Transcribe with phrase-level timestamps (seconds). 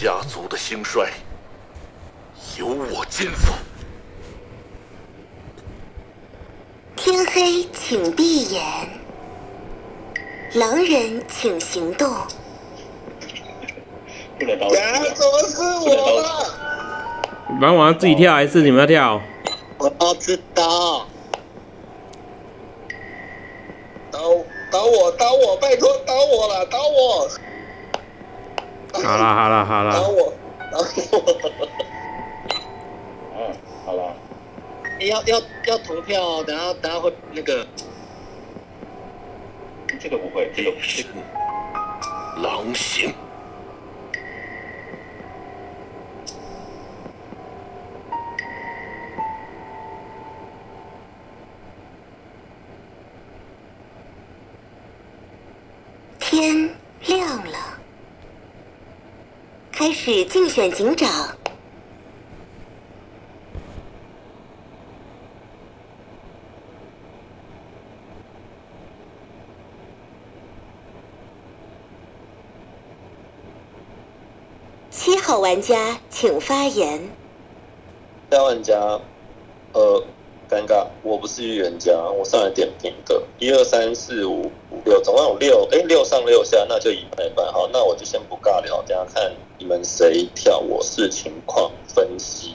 [0.00, 1.10] 家族的兴衰
[2.58, 3.52] 由我肩负。
[6.96, 8.62] 天黑，请闭眼。
[10.54, 12.10] 狼人，请行动。
[14.38, 16.54] 不能刀呀，怎么是我了？
[17.60, 19.20] 狼王自己跳还是你们要跳？
[19.78, 21.06] 我都知道。
[24.10, 24.20] 刀
[24.70, 27.30] 刀我刀我，拜托刀我了，刀我。
[28.92, 30.32] 好啦好啦好刀啦，我
[30.70, 31.22] 刀我。
[33.34, 34.14] 嗯，好了，
[35.00, 37.66] 欸要要要投票哦，等下等下会那个。
[40.00, 41.04] 这个不会，这个不是
[42.42, 43.14] 狼形，
[59.84, 61.36] 开始竞选警长。
[74.88, 77.10] 七号玩家请发言。
[78.30, 78.78] 下玩家，
[79.72, 80.06] 呃，
[80.50, 87.46] 尴尬，我不是预言家，我上来点评的，一二三四五五六，总共有六，哎，六上六下，那就一半一半。
[87.52, 92.54] 好，那我就先不尬聊，等下看你们谁跳，我视情况分析。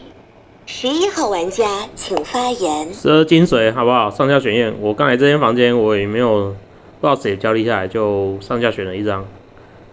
[0.65, 2.93] 十一号玩家请发言。
[2.93, 4.11] 十二金水好不好？
[4.11, 6.55] 上下选验，我刚才这间房间我也没有
[6.99, 9.25] 不知道谁交易下来，就上下选了一张。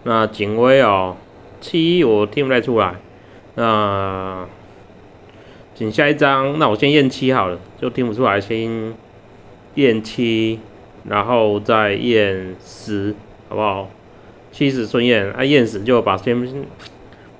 [0.03, 1.15] 那警徽哦，
[1.61, 2.95] 七我听不太出来。
[3.55, 4.47] 那
[5.75, 8.93] 请下一张，那我先验七好了，就听不出来，先
[9.75, 10.59] 验七，
[11.03, 13.13] 然后再验十，
[13.49, 13.89] 好不好？
[14.53, 16.65] 七十顺验，啊验十就把先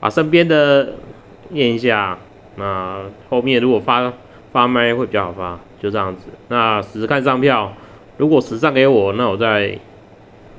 [0.02, 0.96] 把身边的
[1.52, 2.20] 验一下，
[2.58, 4.12] 那后面如果发
[4.52, 6.26] 发麦会比较好发，就这样子。
[6.50, 7.72] 那十看上票，
[8.18, 9.80] 如果十上给我，那我再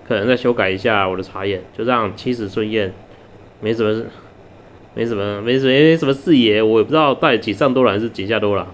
[0.09, 2.95] 可能再修改一下我的查验，就这样七十顺验，
[3.61, 4.05] 没什么，
[4.97, 8.67] 没什么，没什么，没什么视野，我也不知道到底几上多了还是几下多了。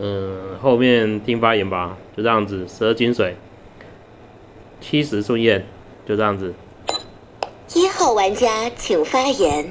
[0.00, 3.36] 嗯，后面听发言吧，就这样子，十二金水，
[4.80, 5.66] 七十顺验，
[6.06, 6.54] 就这样子。
[7.74, 9.70] 一号玩家请发言。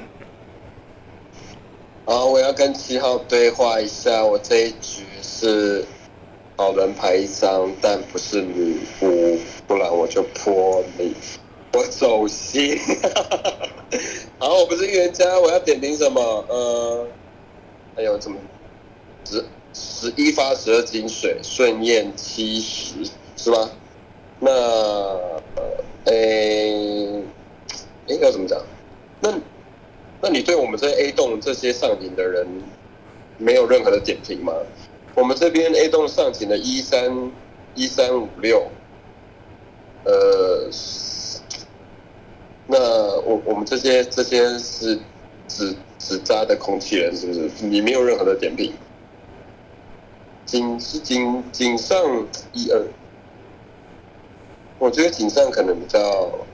[2.05, 5.83] 好，我要跟七号对话一下，我这一局是
[6.57, 11.15] 好人牌一张，但不是女巫，不然我就泼你，
[11.73, 12.77] 我走心。
[14.37, 16.21] 好，我不是预言家，我要点评什么？
[16.21, 17.07] 呃，
[17.95, 18.37] 还有怎么
[19.25, 23.71] 十十一发十二金水，顺验七十是吧？
[24.39, 27.23] 那呃，诶、
[28.07, 28.59] 诶，要怎么讲？
[29.19, 29.39] 那
[30.21, 32.45] 那你对我们这 A 栋这些上警的人
[33.37, 34.53] 没有任何的点评吗？
[35.15, 37.31] 我们这边 A 栋上警的一三
[37.75, 38.71] 一三五六，
[40.03, 40.69] 呃，
[42.71, 42.79] 那
[43.19, 44.97] 我我们这些这些是
[45.49, 47.51] 纸纸扎的空气人是不是？
[47.65, 48.73] 你没有任何的点评。
[50.45, 52.81] 井是井井上一二，
[54.77, 56.47] 我觉得井上可能比较，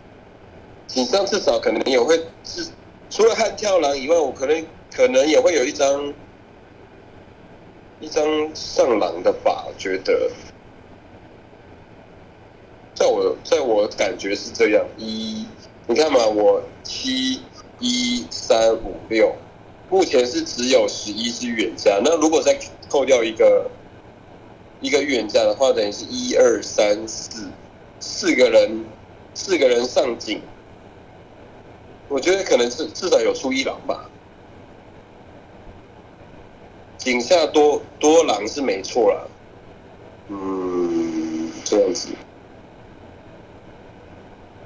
[0.88, 2.68] 井上至少可能也会是
[3.12, 6.14] 除了悍跳狼以外，我可能可能也会有一张
[8.00, 8.26] 一张
[8.56, 10.32] 上狼的吧，觉得，
[12.96, 15.48] 在我在我感觉是这样，一
[15.90, 17.42] 你看嘛，我七
[17.80, 19.34] 一三五六，
[19.90, 22.60] 目前是只有十一是预言家，那如果再
[22.90, 23.72] 扣掉一个
[24.82, 27.50] 一个预言家的话，等于是一二三四
[28.02, 28.86] 四个人
[29.34, 30.42] 四个人上警。
[32.10, 34.10] 我觉得可能是至少有出一狼吧。
[36.98, 39.28] 井下多多狼是没错啦，
[40.28, 42.10] 嗯，这样子，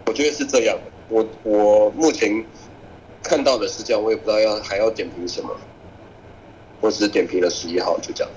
[0.08, 0.92] 我觉得是这样的。
[1.11, 2.44] 我我目前
[3.22, 5.49] 看到的是这样，我也不知道要还要点评什么，
[6.79, 8.31] 我只是点评了十一号，就这样。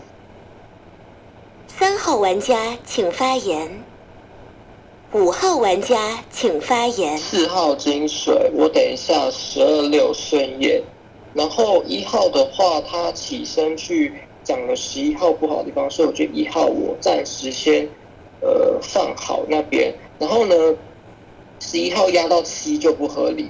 [1.68, 3.70] 三号玩家请发言。
[5.12, 7.16] 五号玩家请发言。
[7.16, 10.82] 四号金水，我等一下十二六顺验，
[11.32, 14.12] 然后一号的话，他起身去
[14.42, 17.88] 讲了十一号不好的地方，所以我觉得一号我暂时先
[18.40, 20.54] 呃放好那边，然后呢，
[21.60, 23.48] 十一号压到七就不合理，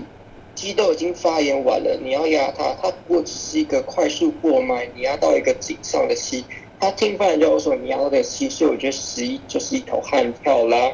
[0.54, 6.44] 七都已经发言完了，你要压他，他不过只是一个快速过脉，你压到一个井上的七，
[6.78, 10.92] 他听发言就说你压到的七，所以我觉得十一就是一头悍跳啦。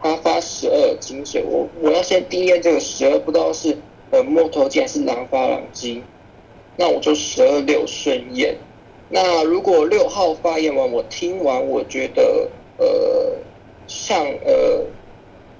[0.00, 3.74] 他发十二金水，我我要先第一验这个十二，不知道是
[4.10, 6.02] 呃木头既然是狼发狼金，
[6.76, 8.54] 那我就十二六顺验。
[9.08, 13.32] 那如果六号发言完，我听完我觉得呃
[13.86, 14.84] 像呃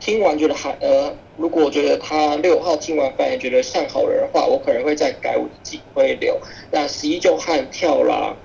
[0.04, 6.38] 听完觉得还呃，如果我觉得他六号听完发言觉得像好人的话，我可能会再改我的警徽流。
[6.70, 8.36] 那十一就悍跳啦，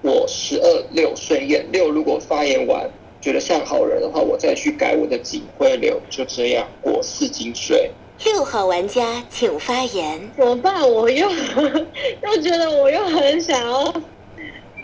[0.00, 2.88] 我十二六顺验六如果发言完
[3.20, 7.90] 觉得像好人的话，我再去改我的警徽流，就这样过四金水。
[8.24, 10.30] 六号玩家请发言。
[10.38, 10.90] 怎么办？
[10.90, 11.28] 我又
[12.24, 13.92] 又觉得我又很想要，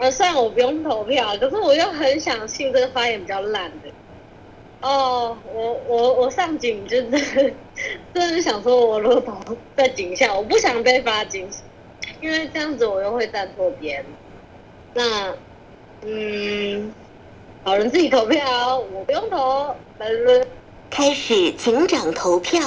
[0.01, 3.89] 呃，虽然我不用投票，可是我又很想信这个发言比较烂的。
[4.83, 7.19] 哦，我我我上警真的
[8.13, 11.49] 真的想说，我如果投在警下，我不想被罚警，
[12.21, 14.05] 因为这样子我又会站错边。
[14.93, 15.33] 那
[16.05, 16.93] 嗯，
[17.63, 19.75] 好人自己投票，我不用投。
[20.91, 22.61] 开始警长投票。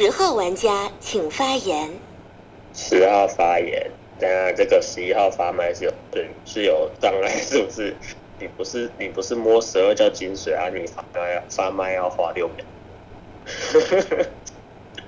[0.00, 1.90] 十号玩家请发言。
[2.72, 3.90] 十号发言，
[4.20, 7.96] 那这个十一号发麦是有对是有障碍，是不是？
[8.38, 10.68] 你不是你不是摸十二叫金水啊？
[10.68, 12.64] 你发麦要发麦要花六秒。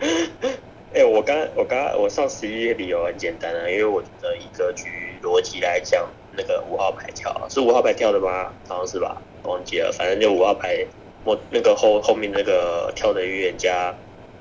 [0.93, 4.89] 哎、我刚我刚我上十一的理由很简单啊，因为我觉得以格局
[5.23, 8.53] 逻辑来讲，那个五号牌跳是五号牌跳的吗？
[8.67, 10.85] 好像是吧，忘记了，反正就五号牌，
[11.23, 13.95] 我那个后后面那个跳的预言家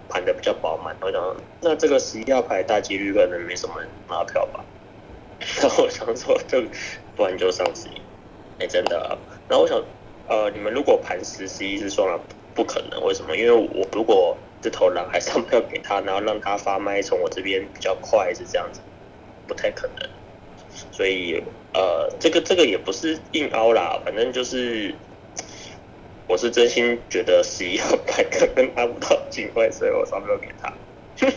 [0.09, 4.65] 盘的比较饱满，我想那这个十一号牌大几率可能没什么人拿票吧。
[5.61, 6.61] 然 后我想说就
[7.15, 8.01] 不然就上十一，
[8.57, 9.15] 哎真的啊、
[9.47, 9.81] 然后我想
[10.27, 12.19] 呃你们如果盘十十一是双狼
[12.53, 13.37] 不可能，为什么？
[13.37, 18.81] 因为我如果这头狼还上票给他，然后让他发麦从我这边比较快是这样子，
[19.47, 20.09] 不太可能。
[20.91, 21.41] 所以
[21.73, 24.93] 呃这个这个也不是硬凹啦，反正就是
[26.29, 30.71] 我是真心觉得十一号牌可能拿不到警徽，所以我上票给他。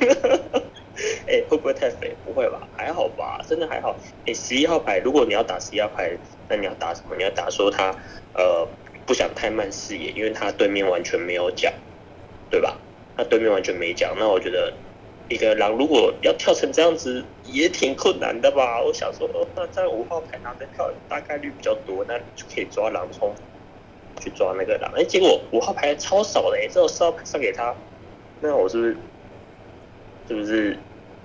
[1.26, 2.14] 哎、会不会太肥？
[2.22, 3.98] 不会吧，还好吧，真的还好。
[4.26, 7.16] 哎、十一号牌，如果你要打十一号牌，那你要打什么？
[7.16, 7.96] 你要打说他
[8.34, 8.68] 呃
[9.06, 11.72] 不想太慢视野，因为他对面完全没有讲，
[12.50, 12.78] 对吧？
[13.16, 14.74] 他对面完全没讲，那我觉得
[15.28, 18.82] 一个狼如果要跳成这样子，也挺困难的吧？
[18.84, 23.34] 我想说，哦，那在五号牌拿的票大概率比较多，那就可以抓狼冲
[24.22, 24.92] 去抓那个狼。
[24.94, 27.74] 哎、结果五号牌超少的、欸，只有四号牌上给他，
[28.40, 28.96] 那我是不是
[30.28, 30.76] 是不是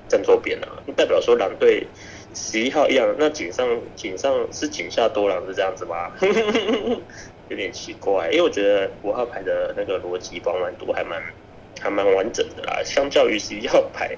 [0.08, 1.86] 站错边了、代表说狼队
[2.34, 6.12] 十一号一样，那井上井上是井下多狼是这样子吗？
[7.50, 11.22] 有点奇怪，因为我觉得五号牌的那个逻辑饱满度还蛮
[11.80, 14.18] 还蛮完整的啦，相较于十一号牌，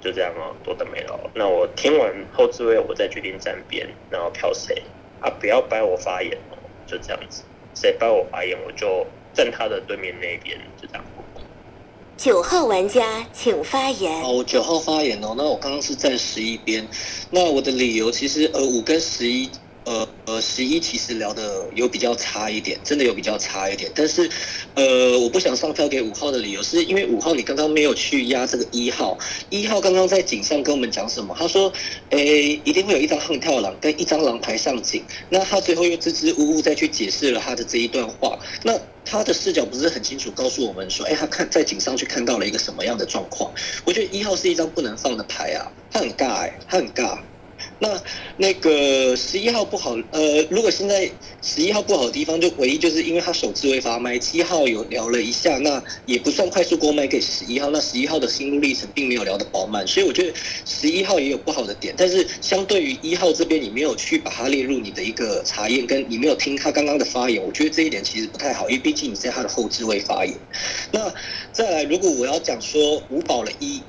[0.00, 1.30] 就这样哦，多的没了。
[1.34, 4.82] 那我听完后置位，我再决定站边，然后票谁
[5.20, 5.28] 啊？
[5.38, 6.56] 不要掰我发言哦，
[6.86, 7.42] 就这样子，
[7.74, 11.04] 谁帮我发言，我就站他的对面那边，就这样。
[12.16, 14.22] 九号玩家请发言。
[14.22, 15.34] 哦，我九号发言哦。
[15.36, 16.88] 那我刚刚是站十一边，
[17.30, 19.50] 那我的理由其实呃五跟十一，
[19.84, 23.90] 呃呃十一其实聊的有比较差一点，真的有比较差一点。
[23.94, 24.28] 但是
[24.74, 29.18] 呃我不想上票给五号的理由，是因为五号你刚刚没有去压这个一号，
[29.50, 31.34] 一号刚刚在井上跟我们讲什么？
[31.38, 31.72] 他说，
[32.10, 38.80] 诶一定会有一张横跳狼跟一张狼牌上井，那他最后又支支吾吾再去解释了他的这一段话，那。
[39.06, 43.52] 他的视角不是很清楚，告诉我们说，哎，他看在井上去看到了一个什么样的状况？
[43.84, 47.18] 我觉得一号是一张不能放的牌啊，他很尬哎、他很尬。
[47.78, 48.00] 那
[48.36, 51.10] 那个十一号不好，呃，如果现在
[51.42, 60.32] 十一号不好的地方，就唯一就是因为他首次未发麦，七号有聊了一下，那也不算快速过麦给十一号，那十一号的心路历程并没有聊得饱满，所以我觉得
[60.64, 70.34] 十一号也有不好的点，但是相对于一号这边，你没有去把它列入你的一个查验，跟你没有听他刚刚的发言，我觉得这一点其实不太好，因为毕竟你在他的后置位发言。
[70.90, 71.12] 那
[71.52, 73.82] 再来，如果我要讲说五保了一，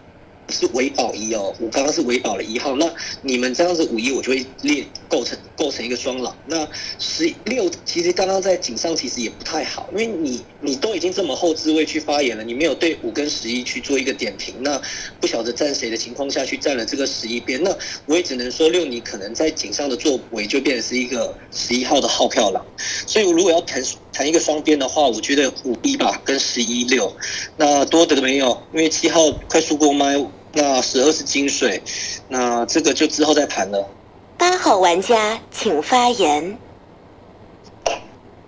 [0.49, 6.35] 是维保一哦，我刚刚是维保了一号，那你们这样子五一我就会列构成构成一个双狼。
[6.45, 6.67] 那
[6.99, 14.79] 十六其实刚刚在井上其实也不太好，因为你你都已经这么后置位去发言了，你没有对五跟十一去做一个点评，那
[15.19, 17.75] 不晓得站谁的情况下去站了这个十一边，那
[18.05, 22.63] 我也只能说六你可能在井上的作为就变成是一个十一号的号票狼。
[23.07, 23.83] 所以如果要谈
[24.15, 27.13] 谈一个双边的话，我觉得五一吧跟十一六，
[27.57, 29.19] 那多的没有，因为七号
[29.49, 30.25] 快速过麦。
[30.57, 31.81] 那十二是金水，
[32.29, 33.89] 那这个就之后再谈了。
[34.37, 36.57] 八号玩家请发言。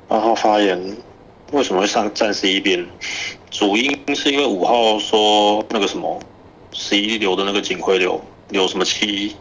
[0.07, 0.95] 八号发言，
[1.51, 2.88] 为什么会上站十一边？
[3.51, 6.17] 主因是因为五号说那个什么
[6.71, 9.36] 十一流的那个警徽流流什么七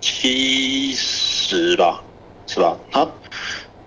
[0.00, 2.02] 七十吧，
[2.48, 2.76] 是吧？
[2.90, 3.08] 啊？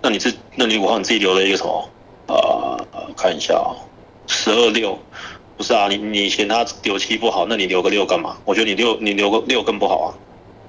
[0.05, 1.89] 那你自那你五号你自己留了一个什么？
[2.27, 2.79] 呃，
[3.17, 3.73] 看一下啊，
[4.27, 4.99] 十二六。
[5.57, 8.37] 不是啊，你你嫌他留七不好，那你留个六干嘛？
[8.45, 10.07] 我觉得你六你留个六更不好啊。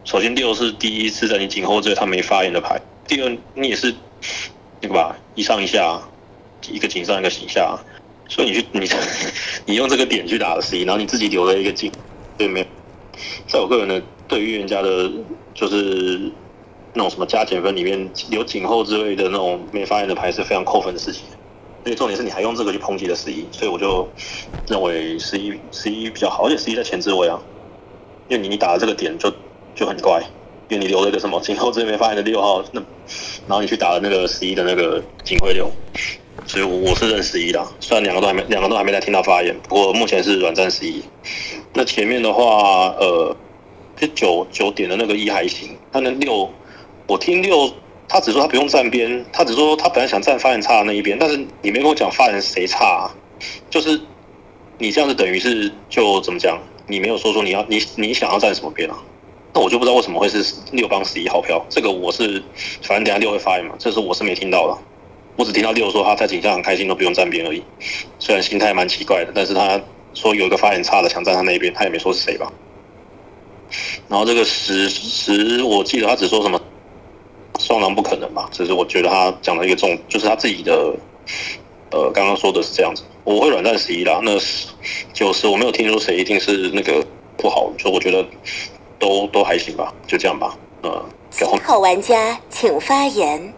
[0.05, 3.95] 首先六是第一次在你颈后这他没发言的牌，第二你也是
[4.81, 6.01] 那个吧，一上一下，
[6.71, 7.79] 一个井上一个井下，
[8.31, 8.89] 所以你去你
[9.67, 11.93] 你用这个点去打了 C，然后你自己留了一个井，
[12.39, 12.67] 对没有？
[13.47, 15.11] 在我个人的对预言家的，
[15.53, 16.33] 就是
[16.97, 21.23] 那种什么加减分里面有井后之类的那种没发言的牌是非常扣分的事情。
[21.85, 24.09] 所以重点是你还用这个去抨击了十一，所以我就
[24.67, 27.39] 认为十一十一比较好，而且十一在前置位啊，
[28.29, 29.33] 因为你你打的这个点就
[29.73, 30.21] 就很怪，
[30.69, 32.81] 因为你留了一个什么今后这边发言的六号，那
[33.47, 35.71] 然后你去打了那个十一的那个警徽流，
[36.45, 41.01] 所以我我是认十一的，虽然两个都还没两个都还没在听到发言，不过目前是软战十一。
[41.73, 43.37] 那前面的话，呃，
[43.97, 46.51] 就九九点的那个一还行，他那六
[47.07, 47.73] 我听六。
[48.09, 53.11] 他只说他不用站边，他只说他本来想站发言差的那一边，但是你没跟我讲发言谁差，啊
[53.69, 54.01] 就是
[54.79, 56.57] 你这样子等于是就怎么讲？
[56.87, 58.97] 你没有说说你要你你想要站什么边啊？
[59.53, 62.41] 那我就不知道为什么会是六帮十一号票，这个我是
[62.81, 64.79] 反正等下六会发言嘛，这是我是没听到的，
[65.35, 67.61] 我只听到六说他在景象很开心都不用站边而已，
[68.21, 69.81] 虽然心态蛮奇怪的，但是他
[70.15, 72.53] 说有一个发言差的想站他那一边，他也没说是谁吧。
[74.07, 76.61] 然后这个十十，我记得他只说什么。
[77.59, 78.49] 双狼不可能吧？
[78.53, 80.95] 只是我觉得他讲了一个重，就是他自己的，
[81.91, 83.03] 呃，刚刚说的是这样子。
[83.25, 84.33] 我会软战十一啦，那
[85.13, 87.05] 九十我没有听说谁一定是那个
[87.37, 88.25] 不好，所以我觉得
[88.99, 90.57] 都都还行吧，就这样吧。
[90.83, 93.53] 嗯，七号玩家请发言。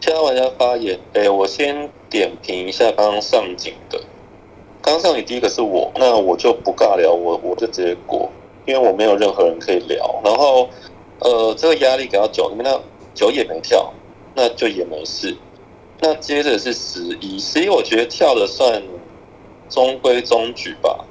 [0.00, 4.00] 其他玩家发言，哎，我先点评一下刚刚上井的。
[4.82, 8.30] 刚上井第一个是我，那我就不尬聊，我我就直接过，
[8.66, 10.68] 因为我没有任何人可以聊，然后。
[11.24, 12.80] 呃，这个压力给到九，那
[13.14, 13.92] 九也没跳，
[14.34, 15.36] 那就也没事。
[16.00, 18.82] 那接着是十一，十一我觉得跳的算
[19.68, 21.04] 中规中矩吧，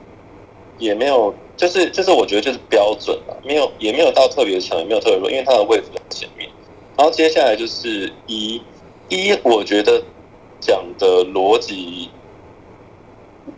[0.77, 6.49] 也没有，就是就是我觉得就是标准了，没有也没有到特别强，也没有特别弱，因为它的位置在前面。
[6.97, 8.61] 然后接下来就是一，
[9.07, 10.03] 一我觉得
[10.59, 12.09] 讲的逻辑，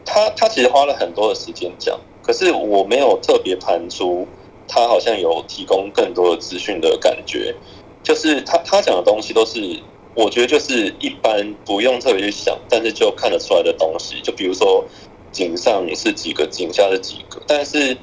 [0.05, 4.27] 他他其实花了很多的时间讲，可是我没有特别盘出。
[4.67, 7.55] 他好像有提供更多的资讯的感觉，
[8.03, 14.21] 就是他他讲的东西都是，我觉得就是一般不用特别去想，但是就看得出来的东西。
[14.21, 14.87] 就比如说
[15.31, 17.97] 井上是几个，井下是几个，但是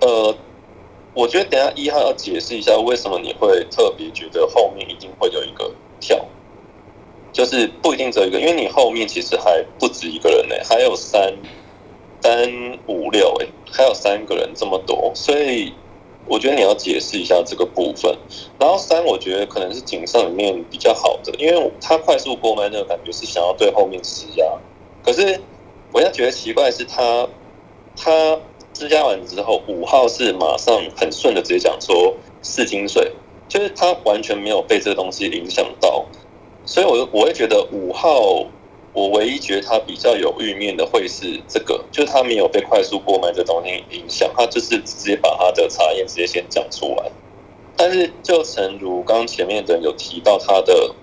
[0.00, 0.36] 呃，
[1.14, 6.28] 我觉得等下一号要解释一下为什么你会特别觉得后面一定会有一个跳，
[7.32, 11.34] 就是不一定只有一个，因为你后面其实还不止一个人呢，还有三。
[12.22, 15.74] 三五六哎，还有三个人这么多，所以
[16.24, 18.16] 我觉得你要解释一下这个部分。
[18.60, 24.46] 然后三，我觉得可能是井上里面比较好的，因为他快速过麦那个感觉是想要对后面施压。
[25.02, 25.42] 可是
[25.92, 27.28] 我要觉得奇怪是他
[27.96, 28.40] 他
[28.78, 33.12] 施压完之后，五号是马上很顺的直接讲说四金水，
[33.48, 36.06] 就是他完全没有被这个东西影响到，
[36.64, 38.46] 所以我我会觉得五号。
[38.92, 47.10] 我唯一觉得他比较有玉面的会是这个，就是他没有被快速过麦这东西影响，他就是直接把他的查验直接先讲出来。
[47.74, 50.94] 但是就诚如刚前面的有提到他的，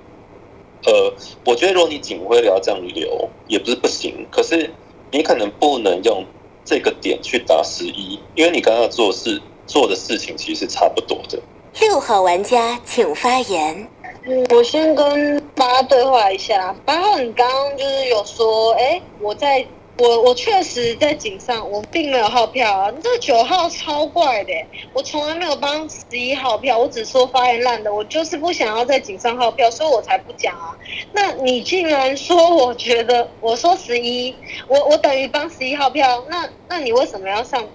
[0.85, 1.13] 呃，
[1.45, 4.71] 我觉得如果你警徽要这样留也不是不行，可是
[5.11, 6.23] 你可能不能用
[6.63, 11.39] 这个点去打十一，因为你刚刚做事做的事情其实差不多的。
[11.81, 13.87] 六号玩家请发言。
[14.25, 16.75] 嗯，我先跟八对话一下。
[16.85, 19.65] 八号，你刚刚就是有说，哎，我在
[19.97, 22.93] 我我确实在井上，我并没有号票啊。
[23.01, 24.51] 这九号超怪的，
[24.93, 30.77] 我从来没有帮十一号票，我只说发言烂的，我就是不想要在井上号票，所以我才不讲啊。
[31.13, 34.35] 那你竟然说我觉得我说十一，
[34.67, 37.65] 我我等于帮十一号票，那那你为什么要上？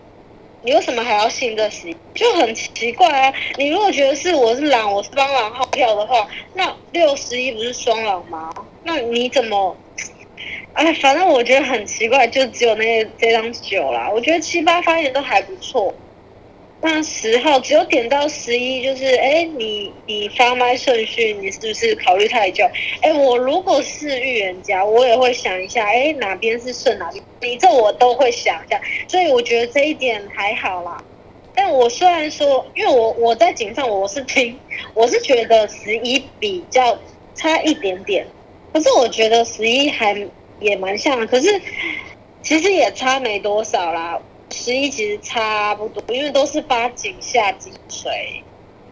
[0.65, 1.97] 你为什么还要信这十一？
[2.15, 3.35] 就很奇怪啊！
[3.59, 8.51] 你如果觉得是我是狼，我是帮狼号票的话，那六十一不是双狼吗？
[8.83, 9.77] 那你怎么？
[10.73, 14.09] 哎，反正我觉得很奇怪，就只有那这张九啦。
[14.11, 15.95] 我觉得七八发言都还不错。
[16.87, 22.63] 那十号只有点到十一，就是哎，你你发麦顺序，你是不是考虑太久？
[23.01, 27.25] 哎，我如果是预言家，我也会想一下，哎，哪边是顺哪边？
[27.41, 28.79] 你这我都会想一下。
[29.09, 31.03] 所以我觉得这一点还好啦。
[31.55, 34.61] 但我虽然说，因为我我在井上我是听，
[34.93, 36.99] 我是觉得十一比较
[37.35, 38.27] 差一点点，
[38.75, 40.15] 可是我觉得十一还。
[40.61, 41.61] 也蛮像，可是
[42.41, 44.19] 其实也差没多少啦。
[44.51, 48.11] 十一其实差不多，因为都是八井下井水。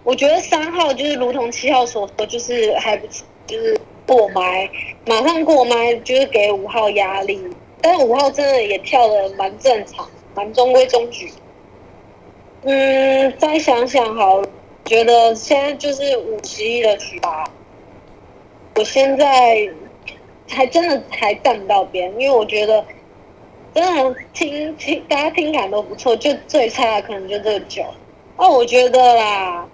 [0.04, 4.68] 我觉得三号就是如同七号所说，就是还不错，就是过麦，
[5.06, 7.40] 马上过麦，就是给五号压力。
[7.80, 11.32] 但是五号真的也跳的蛮正常，蛮中规中矩。
[12.62, 14.42] 嗯，再想想好，
[14.84, 17.44] 觉得现在就是五十一的局吧。
[18.76, 19.70] 我现在。
[20.48, 22.84] 还真的还站不到边，因为我觉得
[23.74, 27.82] 真的听听大家听感都不错，就最差的可能就这个九。
[28.36, 29.68] 哦，我觉得啦，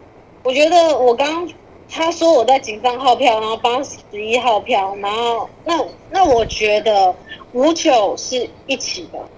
[0.45, 1.51] 我觉得我刚
[1.89, 7.15] 他说我在警上号票，然后八十一号票，然后那那我觉得
[7.53, 9.29] 五九是一起的，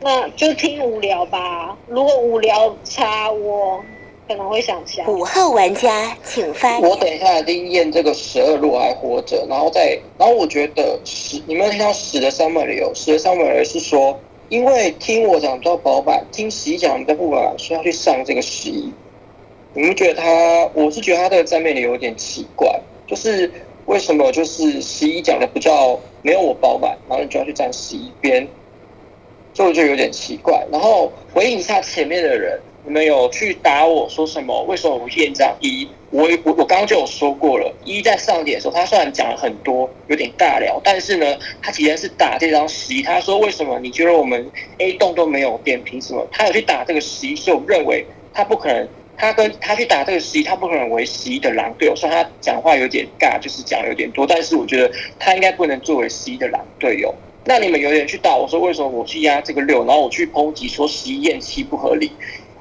[0.00, 1.78] 那就听无聊吧。
[1.86, 3.84] 如果无聊差我。
[4.30, 5.04] 可能会想下。
[5.08, 14.16] 五号玩家，请发我等一下一定验这个十二路还活着，然后再，然后我觉得十，你们听到十的三本理由，十的三本理由是说，
[14.48, 18.92] 因为听我讲比较薄板，听十一讲比较不薄板，所以要去上这个十一。
[19.74, 20.70] 你们觉得他？
[20.74, 23.50] 我是觉得他这个站面里有点奇怪，就是
[23.86, 28.46] 为什么就是十一讲的比较没有我薄板，然后你就要去站十一边，
[29.60, 30.66] 所以我觉得有点奇怪。
[30.72, 32.58] 然后回应一下前面的人。
[32.82, 34.62] 你们有去打我说什么？
[34.62, 35.86] 为什么我验章一？
[36.08, 41.26] 我我我刚刚就有说过了，一在上点的时候，他虽然讲了很多，有点尬聊，但是呢，
[41.60, 43.02] 他其实是打这张十一。
[43.02, 46.26] 他说为什么你觉得我们 A 栋都没有电，凭什么？
[46.32, 51.94] 他有去打这个十一，所以我认为他不可能，他跟他去打这个十一，他不可能为十一的狼队友。
[51.94, 57.14] 虽然他讲话有点尬，就是讲有点多，但是我觉得他应该不能作为十一的狼队友。
[57.50, 62.12] 那你们有点去打我说为什么我去压这个六，然后我去抨击说十一验七不合理。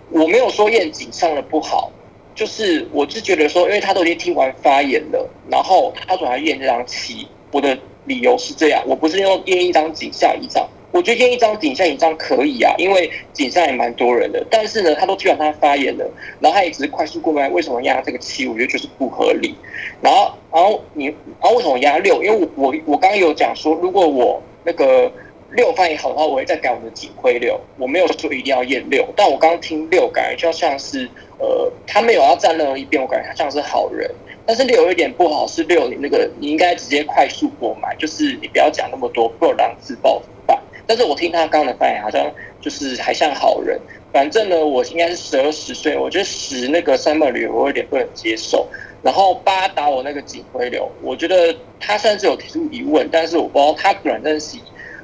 [0.09, 1.91] 我没有说验景上的不好，
[2.33, 18.47] 就是我是觉得说，因为他都已经听完发言了，然后他转来验这张七，我的理由是这样，我不是用验一张景下一张，我觉得验一张景下一张可以啊，因为景下也蛮多人的，但是呢，他都听完他发言了，然后他也只是快速过麦，为什么压这个七？
[18.47, 19.53] 我觉得就是不合理。
[20.01, 22.23] 然后，然后你，然后为什么压六？
[22.23, 25.11] 因为我我我刚刚有讲说，如果我那个。
[25.51, 27.59] 六发言好的话，我会再改我们的警徽六。
[27.79, 34.07] 我没有说一定要验六，但我刚听六感觉就像是，呃，他没有要站任何一边，我感觉他像是好人。
[34.45, 40.61] 但是六有一点不好是六，你那个你应该直接快速过买，就是你不要讲那么多，不然自爆怎么办？
[40.85, 43.81] 但是我听他刚刚的发言好像就是还像好人。
[44.13, 48.67] 反正呢，我应该是十二十岁，我觉得十那个三本驴我有点不能接受。
[49.01, 54.57] 然后八打我那个警徽流，我觉得他虽然是有提出疑问，但是我不知道他可能真是。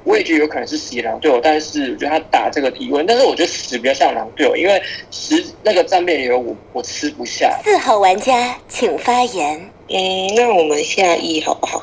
[0.04, 4.80] 我也觉得有可能是十狼队友，但是我觉得他打这个提问，但是我觉得十比较像狼队友，因为
[5.10, 7.60] 十那个战面流我我吃不下。
[7.64, 9.72] 四号玩家请发言。
[9.90, 11.82] 嗯，那我们下一好不好？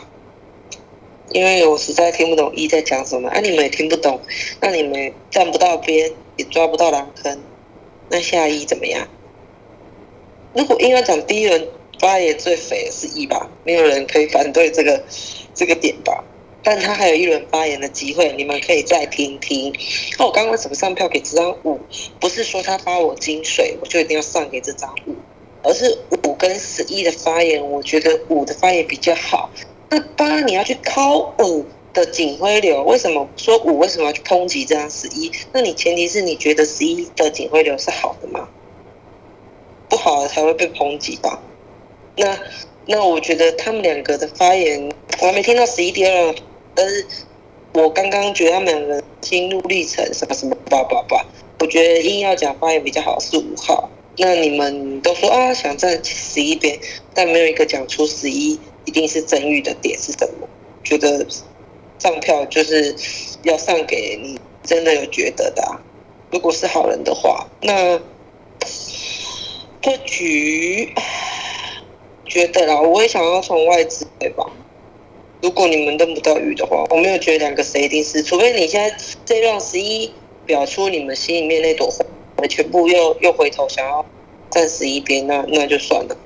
[1.31, 4.21] 因为我实在听不懂一在讲什么，啊，你们也听不懂，
[4.61, 7.43] 那你们站不到边，也抓不到狼坑，
[8.09, 9.09] 那下一怎么样？
[10.55, 11.67] 如果应该讲第一轮
[12.03, 15.05] 发言最肥是一吧，没有人可以反对这个
[15.55, 16.25] 这个点吧？
[16.65, 19.73] 但他还有一轮发言的机会，你们可以再听听。
[20.19, 21.79] 那我刚刚怎么上票给这张五？
[22.21, 25.15] 不是说他发我金水，我就一定要上给这张五，
[25.63, 29.51] 而是五跟十一的发言，我觉得五的发言比较好。
[29.89, 35.31] 那八你要去考五的警徽流，为什么说五为什么要去抨击这张十一？
[35.53, 38.49] 那你前提是你觉得十一的警徽流是好的吗？
[39.89, 41.43] 不好的才会被抨击吧？
[42.17, 42.39] 那
[42.87, 46.35] 那我觉得他们两个的发言，我还没听到十一第二。
[46.75, 47.07] 但是
[47.75, 51.25] 我刚刚觉得他们两个心路历程什么什么叭叭叭，
[51.61, 53.91] 我觉得硬要讲发言比较好是五号。
[54.19, 56.79] 那你们都说啊想站十一边，
[57.15, 60.49] 但没有一个讲出十一一定是真玉的点是什么？
[60.85, 61.27] 觉得
[61.99, 62.95] 上票就是
[63.43, 65.81] 要上给你真的有觉得的、啊。
[66.31, 68.01] 如果是好人的话，那
[69.81, 70.93] 这局
[72.27, 74.45] 觉得啦，我也想要从外资回吧？
[75.43, 80.13] 如果你们认不到鱼的话，我没有觉得两个谁一定是，除非你现在这让十一
[80.47, 84.05] 表出你们心里面那朵花，全部又又回头想要
[84.51, 86.17] 站十一边，那那就算了。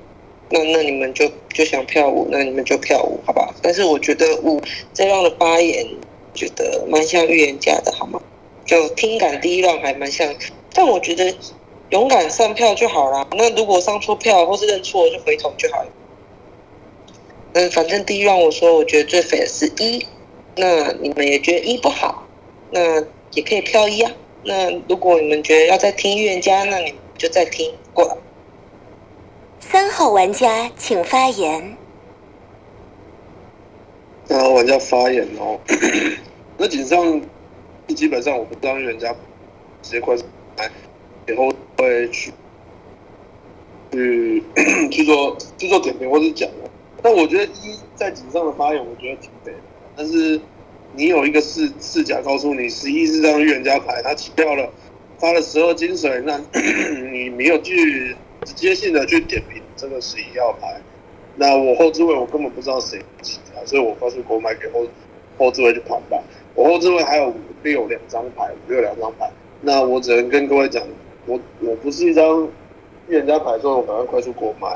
[0.49, 3.53] 那那你们就就想跳舞，那你们就跳舞，好吧？
[3.61, 4.61] 但是我觉得五
[4.93, 5.85] 这样的发言，
[6.33, 8.21] 觉得蛮像预言家的，好吗？
[8.65, 10.33] 就听感第一浪还蛮像，
[10.73, 11.35] 但我觉得
[11.89, 13.27] 勇敢上票就好啦。
[13.31, 15.89] 那如果上错票或是认错，就回头就好了。
[17.53, 20.05] 嗯，反正第一让我说，我觉得最肥的是一，
[20.55, 22.27] 那你们也觉得一不好，
[22.71, 24.11] 那也可以票一啊。
[24.43, 28.17] 那如果你们觉得要再听预言家，那你们就再听过了。
[29.59, 31.77] 三号玩家请发言。
[34.25, 35.59] 三号玩家发言哦，
[36.57, 37.21] 那井上
[37.87, 39.13] 基本上我不知道人家
[39.81, 40.25] 直接快速
[40.57, 40.69] 来，
[41.27, 42.31] 以后会去
[43.91, 44.43] 去
[44.89, 46.49] 去做去做点评或是讲。
[47.01, 49.59] 但我觉得一在井上的发言，我觉得挺对的。
[49.95, 50.39] 但是
[50.93, 54.69] 你有一个视视角告诉你十一是张预言家牌，他起掉了，
[55.19, 56.39] 发了十二金水，那
[57.11, 60.81] 你没有去直接性的去点评这个十一号牌。
[61.35, 64.87] 那我后置位我根本不知道谁起条，所以我告诉国买给后
[65.37, 66.21] 后置位去盘吧。
[66.55, 69.29] 我后置位还有五六两张牌，五六两张牌。
[69.61, 70.83] 那我只能跟各位讲，
[71.27, 72.47] 我我不是一张
[73.07, 74.67] 预言家牌，所以我赶快快速购买，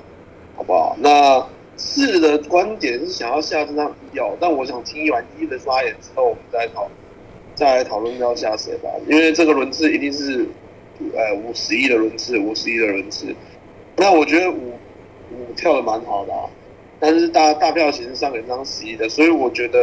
[0.56, 0.96] 好不好？
[1.00, 1.44] 那
[1.78, 6.88] 四的观点是想要下这张一哦，但我想听完一的发言之后，我们再讨
[7.56, 10.46] 再来讨论要下谁吧，因为这个轮次一定是
[11.16, 13.34] 呃五十亿的轮次，五十亿的轮次。
[13.96, 14.74] 那我觉得五
[15.32, 16.50] 五跳的蛮好的啊，
[17.00, 19.80] 但是大大票型是上给张十一的，所以我觉得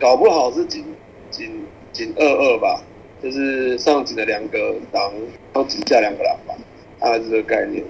[0.00, 0.84] 搞不好是仅
[1.30, 2.82] 仅仅二二吧，
[3.22, 5.12] 就是上井的两个狼，
[5.52, 6.54] 然后井下两个狼吧，
[6.98, 7.84] 大概是这个概念，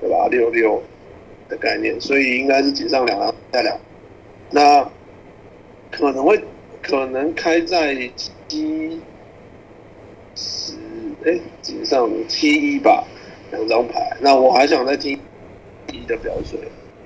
[0.00, 0.28] 对吧？
[0.30, 0.82] 六六
[1.48, 3.78] 的概念，所以应该是井上两狼下两，
[4.50, 4.90] 那
[5.90, 6.40] 可能会
[6.82, 7.94] 可能开在
[8.48, 9.00] 七
[10.34, 10.74] 十，
[11.24, 13.06] 哎，井上七一吧，
[13.50, 15.18] 两张牌，那我还想再听。
[15.92, 16.58] 一的表水，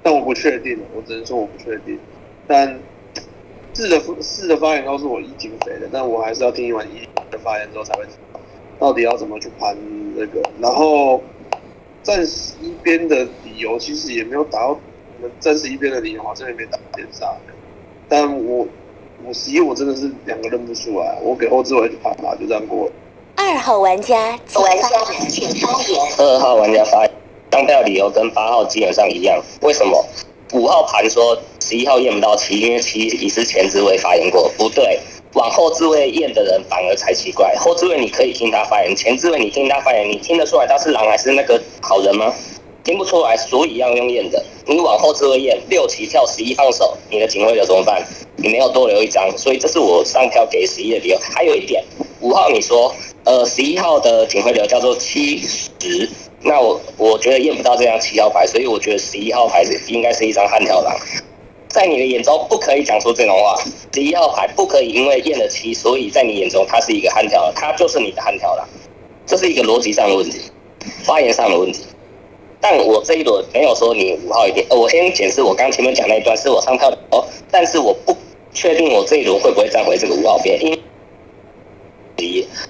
[0.03, 1.99] 但我不确定，我只能说我不确定。
[2.47, 2.81] 但
[3.73, 8.41] 四的四的发言告诉我一挺肥的，但我还是要听完一的发言之后才会知道
[8.79, 9.77] 到底要怎么去盘
[10.15, 10.43] 那个。
[10.61, 11.23] 然后
[12.03, 17.35] 暂时一边的理由其实也没有打到，我们暂时一边的理由好像也没打点上。
[18.09, 18.67] 但我
[19.25, 22.93] 五十一我真的是两个认不出来，我给后置位去盘吧，就这样过了。
[23.37, 26.01] 二号玩家请发言，请发言。
[26.19, 27.11] 二号玩家发言。
[27.53, 30.05] 上票理由跟八号基本上一样，为什么？
[30.53, 34.99] 五号盘说十一号验不到七，因为七已是前置位发言过，不对，
[35.35, 37.55] 往后置位验的人反而才奇怪。
[37.57, 42.35] 后置位你可以听他发言，前置位你听他发言，你听得出来他是狼还是那个好人吗？
[42.83, 44.43] 听不出来，所以要用验的。
[44.67, 48.05] 你往后置位验，六七跳十一放手，你的警徽流怎么办？
[48.37, 51.19] 你没有多留一张，所以这是我上票给十一的理由。
[51.19, 51.85] 还有一点，
[52.21, 52.93] 五号你说，
[53.25, 56.09] 呃，十一号的警徽流叫做七十。
[56.43, 60.97] 那我我觉得验不到这张七号牌，所以我觉得十一号牌是应该是一张悍跳狼，
[61.69, 63.63] 在你的眼中不可以讲出这种话。
[63.93, 68.67] 十一号牌不可以因为验了七，所以在你眼中它是一个悍跳狼，它就是你的悍跳狼，
[69.27, 70.39] 这是一个逻辑上的问题，
[71.05, 71.85] 发言上的问题。
[72.59, 78.17] 但我这一轮没有说你五号一点，我先解释我刚前面讲那一段是我上票的哦，但是我不
[78.55, 80.80] 确定我这一轮会不会站回这个五号边，因。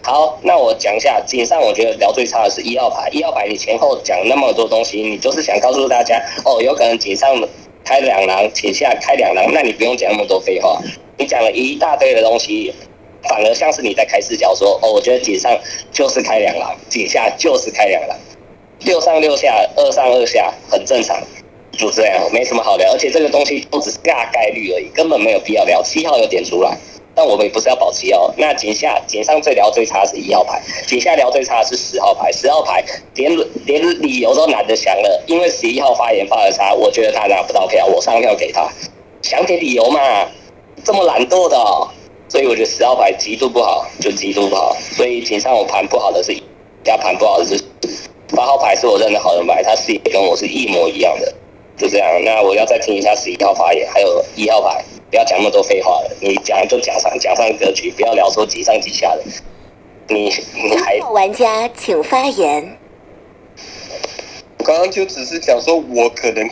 [0.03, 3.09] 好，那我讲一下井上，我觉得聊最差的是一号牌。
[3.11, 7.37] 一号牌你前后讲那么多东西，你就是想告诉大家，哦，有可能井上
[7.85, 10.81] 开两狼，井下开两狼，那你不用讲那么多废话。
[11.19, 12.73] 你讲了一大堆的东西，
[13.29, 15.59] 反而像是你在开视角说，哦，我觉得井上
[15.93, 18.17] 就是开两狼，井下就是开两狼，
[18.81, 21.21] 六上六下，二上二下，很正常，
[21.73, 22.93] 就这样，没什么好聊。
[22.93, 25.83] 而且这个东西都只是大概率而已，根本没有必要聊。
[25.83, 26.79] 七号有点出来。
[27.15, 28.33] 但我们也不是要保七哦。
[28.37, 32.31] 那井下井上最聊最差是一号牌，井下聊最差是十号牌。
[32.33, 33.31] 十号牌连
[33.67, 38.69] 连理由都懒得想了，因为十一号发言发的差，我觉得他拿不到票，我上票给他。
[39.23, 40.01] 想给理由嘛？
[40.83, 41.57] 这么懒惰的，
[42.29, 44.75] 所以我觉得十号牌极度不好，就极度不好。
[44.97, 46.35] 所以井上我盘不好的是，
[46.83, 47.63] 加盘不好的是
[48.35, 51.35] 八号牌是我认的好人牌，他视野跟我是一模一样的，
[51.81, 52.07] 就这样。
[52.25, 54.85] 那我要再听一下十一号发言，还有一号牌。
[55.11, 59.25] 不要讲那么多废话了，你讲就讲上讲上格局，不要聊说几上几下的。
[60.09, 62.77] 你你还玩家请发言。
[64.59, 66.49] 我刚刚就只是讲说，我可能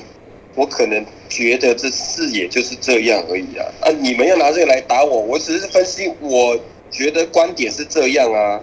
[0.57, 3.93] 我可能觉得这视野就是这样而已啊啊！
[4.01, 6.59] 你们要拿这个来打我，我只是分析，我
[6.91, 8.61] 觉得观点是这样啊。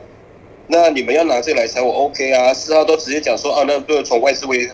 [0.67, 2.53] 那你们要拿这个来踩我，OK 啊？
[2.53, 4.69] 四号都直接讲说啊，那不从外资位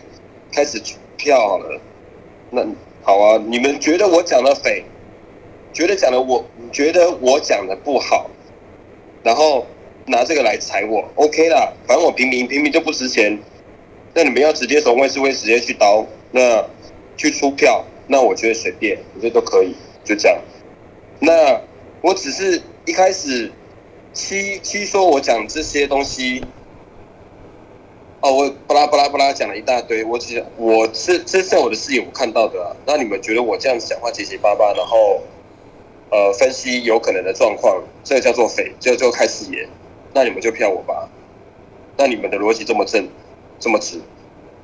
[0.52, 0.80] 开始
[1.22, 1.80] 票好了。
[2.50, 2.66] 那
[3.02, 4.84] 好啊，你们觉得我讲的匪，
[5.72, 8.28] 觉得讲的我觉得我讲的不好，
[9.22, 9.66] 然后
[10.06, 11.72] 拿这个来踩我，OK 啦。
[11.86, 13.38] 反正我平民平民就不值钱。
[14.14, 16.64] 那你们要直接从外资位直接去刀，那
[17.16, 20.38] 去出票，那我觉得随便，我觉得都可以，就这样。
[21.20, 21.60] 那
[22.02, 23.50] 我只是一开始
[24.12, 26.44] 七七说我讲这些东西，
[28.22, 32.74] 哦，我巴拉巴拉巴拉讲了一大堆，我只我是这是我的视野我看到的啊。
[32.86, 35.20] 那你们觉得我这样子讲话结结巴巴，然后
[36.10, 39.68] 呃分析有可能的状况，这叫做匪，就就开视野，
[40.14, 41.08] 那你们就票我吧。
[41.96, 43.06] 那你们的逻辑这么正。
[43.60, 44.00] 这么直，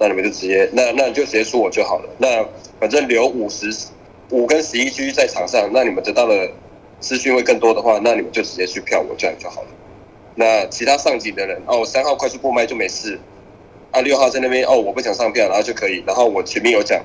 [0.01, 2.11] 那你们就直接，那那你就直接说我就好了。
[2.19, 2.45] 那
[2.81, 3.71] 反正留五十
[4.31, 6.51] 五跟十一居在场上，那你们得到的
[6.99, 9.69] 资讯会更多的话，那你们就直接去票我这样就好了。
[10.35, 13.21] 那其他上级的人，哦，三号快速过麦就没事。
[13.91, 16.03] 啊，六号在那边，哦，我不想上票，然后就可以。
[16.07, 17.03] 然后我前面有讲，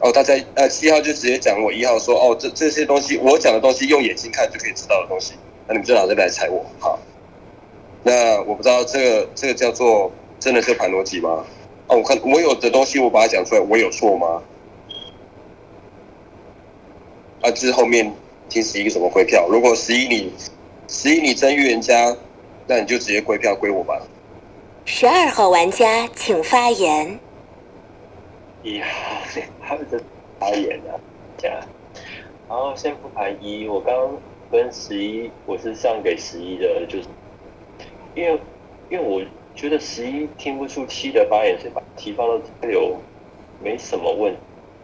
[0.00, 5.34] 哦，大家呃七号就直接讲我一号说，哦，这这些东西我讲的东西用眼睛看就可以知道的东西，
[5.66, 6.98] 那你们就拿这来踩我，好。
[8.02, 10.12] 那我不知道这个这个叫做。
[10.40, 11.44] 真的是盘逻辑吗？
[11.86, 14.42] 哦，我看我有的东西我把它讲出来，我有错吗？
[17.42, 18.10] 啊，就是后面
[18.48, 19.46] 听十一怎么归票。
[19.50, 20.32] 如果十一你
[20.88, 22.16] 十一你真预言家，
[22.66, 24.00] 那你就直接归票归我吧。
[24.84, 27.18] 十二号玩家请发言。
[28.62, 28.88] 一号
[29.62, 29.98] 他们在
[30.38, 30.98] 发言啊，
[31.36, 31.52] 讲。
[32.48, 34.18] 然后先复盘一，我刚
[34.50, 37.08] 跟十一我是上给十一的，就是
[38.14, 38.40] 因为
[38.88, 39.22] 因为我。
[39.52, 42.96] 觉得十一听不出七的发言，所以把提放到六，
[43.60, 44.32] 没什么问，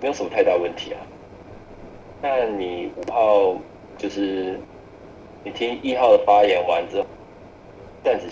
[0.01, 1.01] 没有什么太大问题啊。
[2.21, 3.57] 那你五号
[3.97, 4.59] 就是
[5.45, 7.07] 你听一号的发言完之后，
[8.03, 8.27] 暂时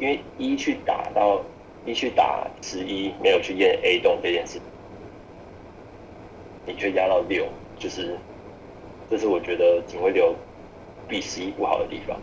[0.00, 1.42] 因为一去打到
[1.84, 4.58] 一去打十一，没有去验 A 洞这件事，
[6.66, 7.46] 你却压到六，
[7.78, 8.16] 就是
[9.10, 10.34] 这是我觉得警卫流
[11.06, 12.18] 比十一不好的地方。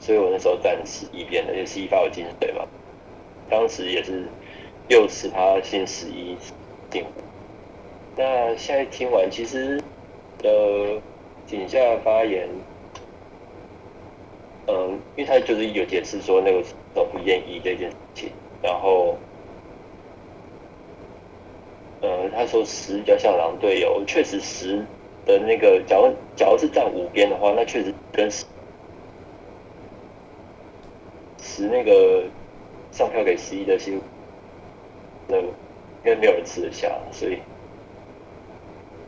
[0.00, 2.66] 所以我那时候站十一边的，因为十一发有金水嘛。
[3.48, 4.26] 当时也是
[4.88, 6.36] 六十他先十一
[6.90, 7.04] 定。
[8.16, 9.80] 那现在听完，其实
[10.42, 11.00] 呃
[11.46, 12.48] 井下发言，
[14.66, 16.62] 嗯，因为他就是有解释说那个
[16.96, 18.32] 都不愿意这件事情，
[18.62, 19.16] 然后
[22.00, 24.84] 呃他说十比较像狼队友，确实十
[25.26, 28.46] 的那个，假如假如是站五边的话，那确实跟十。
[31.38, 32.24] 十那个
[32.90, 34.00] 上票给十一的新，
[35.28, 35.52] 那应
[36.02, 37.38] 该没有人吃得下，所以，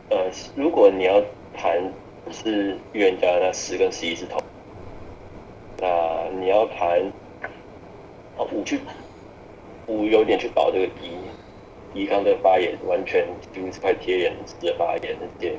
[0.09, 1.21] 呃，如果你要
[1.53, 1.93] 谈
[2.31, 4.41] 是预言家，那十跟十一是同，
[5.77, 7.11] 那你要谈，
[8.39, 8.79] 哦五去
[9.85, 15.51] 五有点去保这个一，一刚的发言完全就是快贴脸的发言，而且，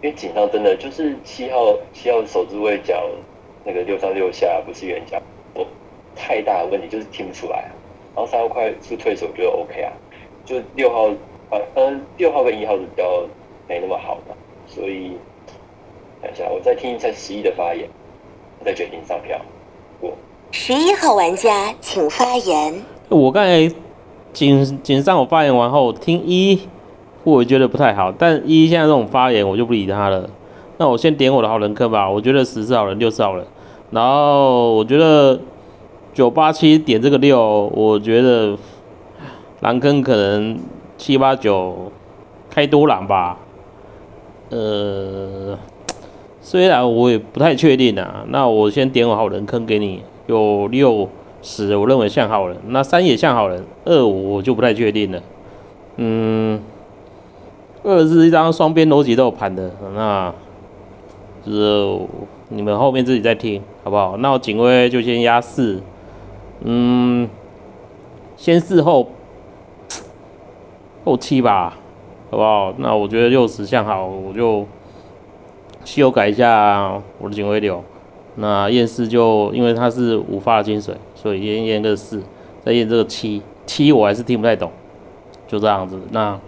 [0.00, 3.10] 因为紧张真的就是七号七号手指位角
[3.64, 5.20] 那个六上六下不是预言家。
[6.20, 7.70] 太大的问题就是听不出来，
[8.12, 9.92] 然后三号快速退手，我觉得 OK 啊。
[10.44, 11.04] 就六号，
[11.50, 13.24] 呃，嗯，六号跟一号是比较
[13.68, 15.16] 没那么好的，所以
[16.20, 17.88] 等一下，我再听一下十一的发言，
[18.64, 19.40] 再决定上票。
[20.50, 22.82] 十一号玩家请发言。
[23.08, 23.70] 我刚才
[24.32, 26.60] 仅仅上我发言完后听一，
[27.24, 30.28] 我觉得不太好，但一现在这种发言我就不理他了。
[30.78, 33.46] 那我先点我的好人坑吧，我觉得十是好人，六是好人，
[33.90, 35.40] 然后我觉得。
[36.14, 38.58] 九八七点这个六，我觉得
[39.60, 40.58] 蓝坑可能
[40.96, 41.92] 七八九
[42.50, 43.38] 开多蓝吧。
[44.50, 45.56] 呃，
[46.40, 51.08] 虽然我也不太确定啊，那我先点我好人坑给你，有六
[51.40, 55.22] 十，我认为像好人，那三也像好人，二五我就不太确定了。
[55.96, 56.60] 嗯，
[57.82, 60.32] 二是一张双边逻辑都有盘的，那
[61.42, 61.98] 就是
[62.50, 64.18] 你们后面自己再听好不好？
[64.18, 65.80] 那我警卫就先压四。
[66.60, 67.30] 嗯，
[68.36, 69.08] 先四后
[71.04, 71.78] 后七吧，
[72.30, 72.74] 好不好？
[72.76, 74.66] 那我觉得六十像好，我就
[75.86, 77.82] 修改一下我的警徽流。
[78.40, 82.22] 那验四就因为它是五发的金水，所以验验个四，
[82.64, 84.70] 再验这个七七，我还是听不太懂，
[85.48, 86.00] 就这样子。
[86.12, 86.38] 那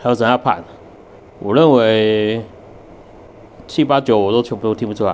[0.00, 0.64] 还有怎样判？
[1.38, 2.42] 我认为
[3.68, 5.12] 七八九我都全部都听不出来。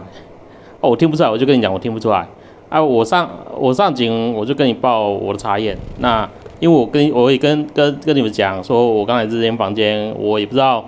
[0.81, 2.27] 哦，我听不出来，我就跟你讲，我听不出来。
[2.71, 5.77] 啊，我上我上警，我就跟你报我的查验。
[5.99, 6.27] 那
[6.61, 10.85] 因为我跟我也跟跟跟你们讲说，我刚才这间房间，我也不知道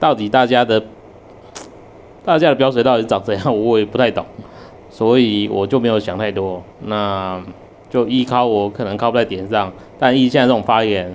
[0.00, 0.82] 到底大家的
[2.24, 4.24] 大家的标水到底是长怎样，我也不太懂，
[4.88, 6.62] 所以我就没有想太多。
[6.80, 7.42] 那
[7.90, 11.14] 就依靠我可能靠不在点上，但依现在这种发言，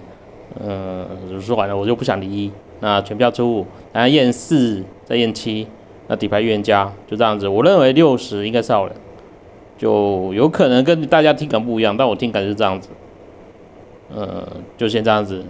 [0.64, 2.52] 嗯、说完了我就不想理一。
[2.80, 5.68] 那全票出五，然后验四再验七，
[6.08, 7.48] 那底牌预言家就这样子。
[7.48, 8.96] 我认为六十应该是好人，
[9.78, 12.90] 就有可能跟大家听感不一样，但我听感是这样子。
[14.16, 15.44] 呃，就先这样子，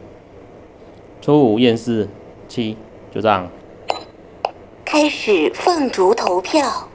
[1.22, 2.08] 初五验四
[2.48, 2.76] 七，
[3.13, 3.48] 就这样。
[4.91, 6.88] 开始放逐投票。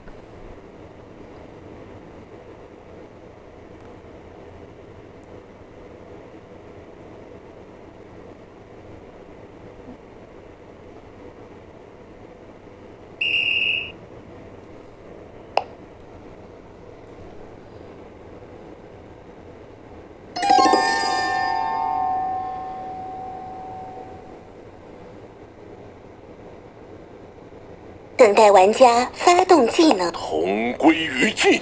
[28.24, 30.10] 等待玩家发动技能。
[30.12, 31.60] 同归于尽。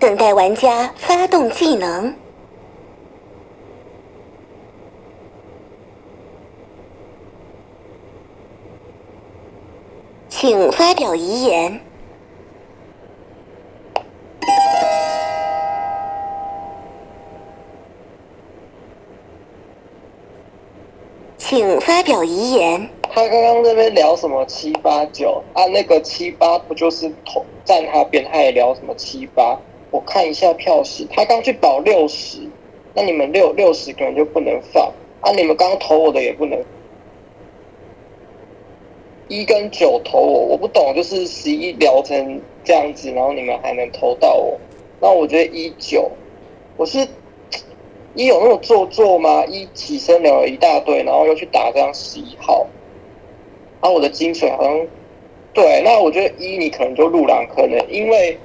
[0.00, 2.18] 等待玩家发动技能。
[10.28, 11.80] 请发表遗言。
[21.38, 22.90] 请发表遗言。
[23.10, 25.64] 他刚刚那边聊什么七八九啊？
[25.66, 29.58] 那个七八不就是投站他边，他也聊什么七八？
[29.90, 32.38] 我看一下票史，他刚去保六十，
[32.92, 35.30] 那你们六六十个人就不能放啊？
[35.32, 36.62] 你们刚投我的也不能，
[39.28, 44.60] 一跟九投我，我不懂，就是十一聊成这样子，然后你们还能投到我，
[45.00, 46.10] 那我觉得一九，
[46.76, 46.98] 我是
[48.18, 49.44] 一有那么做作吗？
[49.46, 52.66] 一起身聊了一大堆，然后又去打这样十一号。
[53.80, 54.86] 然啊，我的金水好像
[55.54, 58.36] 对，那我觉得一你可能就入狼坑了，因为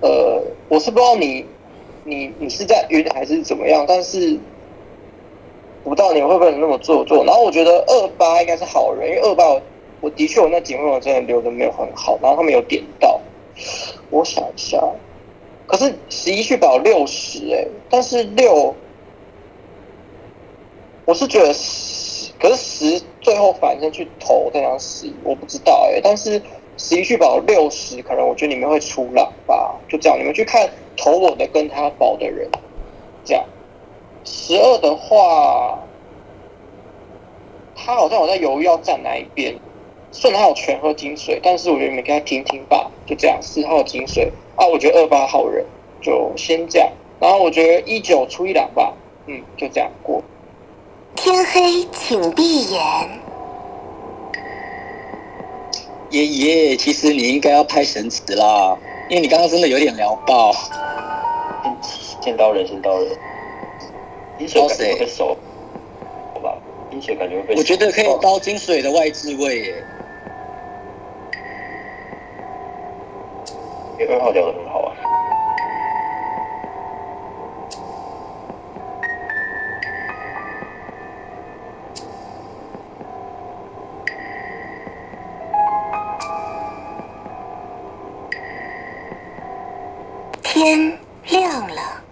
[0.00, 1.44] 呃，我是不知道你
[2.04, 4.38] 你你是在晕还是怎么样，但是
[5.84, 7.22] 不知道你会不会那么做作。
[7.22, 9.60] 然后我觉得二八应该是好人，因为二八我
[10.00, 13.20] 我的确我那警徽我真的留的没有很好，然后他们有点到，
[14.08, 14.82] 我想一下，
[15.66, 18.74] 可是十一去保六十哎，但是六
[21.12, 26.40] 我是觉得十，可是十最后反正去投这样十一，我不知道哎、但是
[26.78, 32.48] 十一去保六十，可能我觉得你们会出狼吧，就这样，你们去看投我的跟他保的人，
[33.24, 33.44] 这样。
[34.24, 35.86] 十二的话，
[37.74, 39.54] 他好像有在犹豫要站哪一边，
[40.12, 43.38] 虽然他有全喝金水，但是我觉得你们给他听听吧，就这样。
[43.42, 45.66] 四号金水啊，我觉得二八好人，
[46.00, 46.90] 就先这样。
[47.20, 48.94] 然后我觉得一九出一两吧，
[49.26, 50.22] 嗯，就这样过。
[51.14, 52.80] 天黑，请闭眼。
[56.10, 58.76] 爷爷，其实你应该要拍神词啦，
[59.08, 60.52] 因为你刚刚真的有点聊爆。
[62.20, 63.16] 见刀人，见刀人。
[64.38, 65.36] 金水感觉会熟，
[66.34, 66.58] 好吧？
[66.90, 67.60] 金水感觉会被收。
[67.60, 69.84] 我觉得可以刀金水的外置位耶。
[73.98, 74.94] 你二号聊的很好啊。
[90.64, 90.96] 天
[91.28, 92.04] 亮了。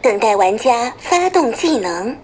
[0.00, 2.16] 等待玩家发动技能。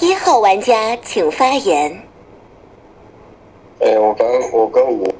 [0.00, 2.08] 一号玩家请发言。
[3.80, 5.12] 哎、我刚我跟五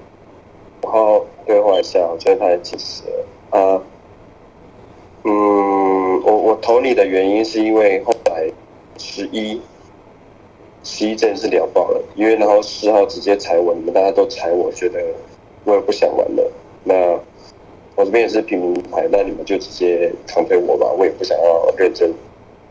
[0.82, 3.02] 五号对话一下，我觉得他很其实
[3.50, 3.82] 啊，
[5.24, 6.22] 嗯，
[6.80, 8.50] 我我投你的原因是因为后来
[8.96, 9.60] 十一
[10.82, 14.98] 十一真的是聊爆了，因为然后十号直接踩我，你们大家都踩我，觉得
[15.64, 16.52] 我也不想玩了。
[16.82, 16.94] 那
[17.96, 22.10] 我这边也是平民牌，那你们就直接扛推我吧，我也不想要认真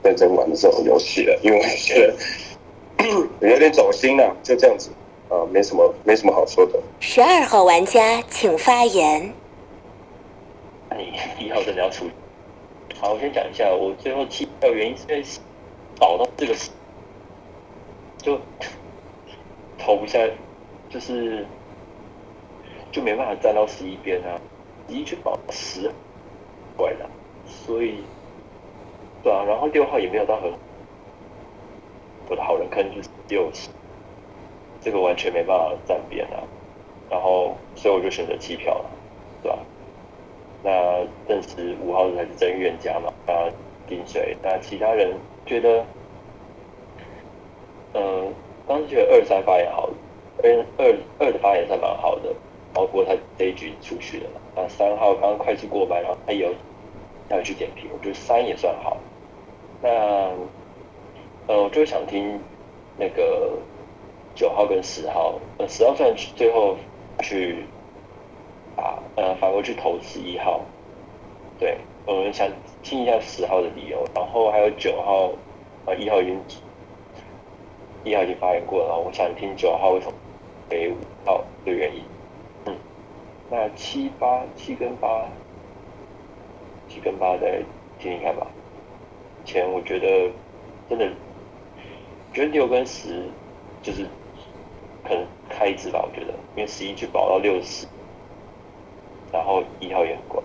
[0.02, 2.16] 认真玩这种游戏了，因为我觉得
[3.48, 4.90] 有点走心了，就这样子。
[5.30, 6.80] 啊，没什么，没什么好说的。
[7.00, 9.32] 十二号玩家请发言。
[10.90, 11.14] 那你
[11.46, 12.06] 一号真的要出？
[13.02, 15.24] 好，我先讲一下，我最后弃票原因是因为
[15.98, 16.54] 保到这个
[18.18, 18.38] 就
[19.78, 20.20] 投不下，
[20.90, 21.46] 就是
[22.92, 24.38] 就没办法站到十一边啊，
[24.90, 25.90] 十一去保十，
[26.76, 27.10] 怪的，
[27.46, 28.04] 所以
[29.24, 30.52] 对啊，然后六号也没有到很，
[32.28, 33.70] 我的好人坑就是六七，
[34.82, 36.44] 这个完全没办法站边啊，
[37.10, 38.90] 然后所以我就选择弃票了，
[39.42, 39.58] 对吧？
[40.62, 43.50] 那认识五号才是真预言家嘛，那
[43.88, 45.86] 丁水，那其他人觉得，
[47.94, 48.28] 呃，
[48.68, 49.90] 当时觉得二三发言好，
[50.44, 52.34] 二二二的发言算蛮好的，
[52.74, 54.42] 包括他这一局出去了嘛。
[54.56, 56.54] 那三号刚刚快速过半，然后他有
[57.30, 58.98] 要去点评，我觉得三也算好。
[59.82, 59.90] 那
[61.48, 62.38] 呃，我就想听
[62.98, 63.58] 那个
[64.36, 66.76] 九号跟十号，呃，十号算最后
[67.24, 67.64] 去。
[68.80, 70.62] 啊，呃，反而去投十一号，
[71.60, 72.48] 对，我们想
[72.82, 75.32] 听一下十号的理由，然后还有九号，
[75.86, 76.42] 啊，一号已经
[78.04, 80.14] 一号已经发言过了，我想听九号为什么
[80.70, 82.04] 给五号的原因。
[82.66, 82.76] 嗯，
[83.50, 85.28] 那七八七跟八，
[86.88, 87.62] 七跟八再
[88.00, 88.48] 听听看吧。
[89.46, 90.32] 前我觉得
[90.90, 91.10] 真的，
[92.34, 93.24] 觉得六跟十
[93.82, 94.06] 就是
[95.04, 97.86] 可能开支吧，我觉得，因为十一去保到六十。
[99.32, 100.42] 然后一号也很乖，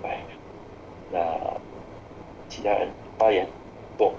[1.11, 1.21] 那
[2.49, 3.47] 其他人发言
[3.97, 4.13] 不？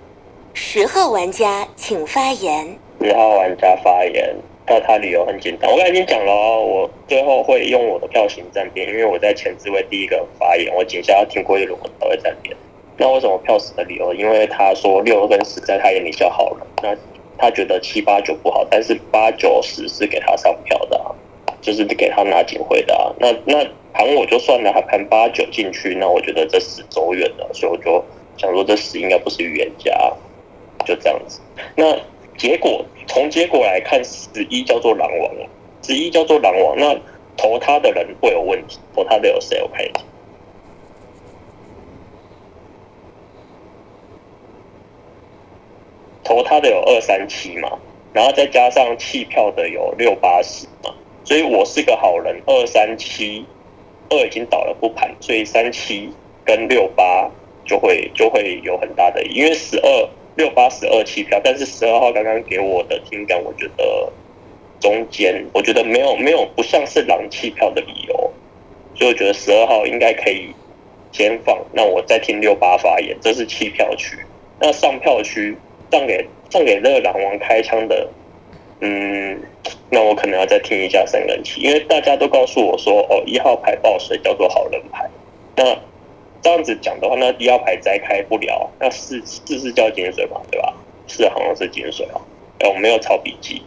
[0.53, 2.77] 十号玩家请发言。
[3.01, 4.35] 十号玩家发言，
[4.65, 12.55] 那他理由很简单，我刚才已经讲了哦，我最后会用我的票型站边，因为我在前置位第一个发言，我仅下要听过一轮我才会站边。
[12.97, 14.13] 那为什么票死的理由？
[14.13, 16.97] 因为他说六跟十在他眼里较好了，那
[17.37, 20.97] 他觉得七八九不好，但是八九十是给他上票的，
[21.65, 23.11] 就是给他拿警徽的啊。
[23.19, 23.67] 那那。
[23.97, 28.03] 盘我就算了，还盘八九进去，那我觉得这十走远了，所以我就
[28.35, 29.93] 想说这十应该不是预言家，
[30.85, 31.39] 就这样子。
[31.77, 31.97] 那
[32.37, 35.31] 结果从结果来看，十一叫做狼王，
[35.81, 36.93] 十一叫做狼王，那
[37.37, 39.61] 投他的人会有问题，投他的有谁？
[39.61, 40.01] 我看一下，
[46.21, 47.79] 投他的有二三七嘛，
[48.11, 50.93] 然后再加上弃票的有六八十嘛，
[51.25, 53.45] 所以我是个好人，二三七。
[54.07, 56.11] 二已经倒了不盘，所以三七
[56.45, 57.27] 跟六八
[57.65, 64.13] 就会就会有很大的，因为十二六八十二弃票，但是十二号刚刚给我的听感，我觉得
[64.79, 68.31] 中间我觉得没有没有不像是狼弃票的理由，
[68.93, 70.53] 所以我觉得十二号应该可以
[71.11, 74.15] 先放，那我再听六八发言，这是弃票区，
[74.59, 75.57] 那上票区
[75.91, 78.07] 上给上给那个狼王开枪的。
[78.81, 79.41] 嗯，
[79.89, 85.09] 那我可能要再听一下三人棋，因为大家都告诉我说，哦，一号牌爆水叫做好人牌。
[85.55, 85.77] 那
[86.41, 90.73] 这样子讲的话，那一号牌摘开不了，那四四是叫金水嘛，对吧？
[91.07, 92.21] 四好像是金水哦。
[92.59, 93.61] 哎，我没有抄笔记。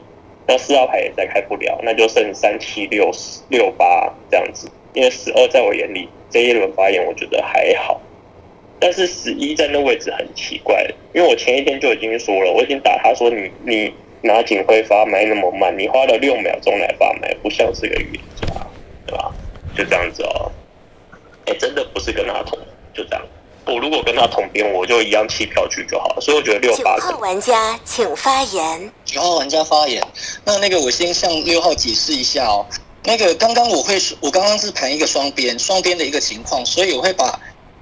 [0.46, 3.10] 那四号牌也摘开不了，那就剩三七六
[3.48, 4.70] 六八这样子。
[4.92, 8.00] 因为十二在我眼里这一轮发言，我觉得还好。
[8.78, 13.92] 但是十一在那位置很奇怪，因为我前一天就已经说了，我已经打他说你你。
[14.22, 18.46] 拿警徽发麦那么慢，你花了六秒钟来发麦，不像是个预言家，
[19.06, 19.32] 对吧？
[19.76, 20.50] 就这样子哦。
[21.46, 22.58] 哎，真的不是跟他同，
[22.92, 23.22] 就这样。
[23.66, 26.20] 我如果跟他同边，我就一样弃票去就好了。
[26.20, 26.96] 所以我觉得六八。
[26.96, 28.92] 九号玩家请发言。
[29.04, 30.02] 九号玩家发言。
[30.44, 32.66] 那那个我先向六号解释一下哦。
[33.04, 37.38] 那个刚刚我会，我刚刚是盘一个双边，双边的一个情况，所以我会把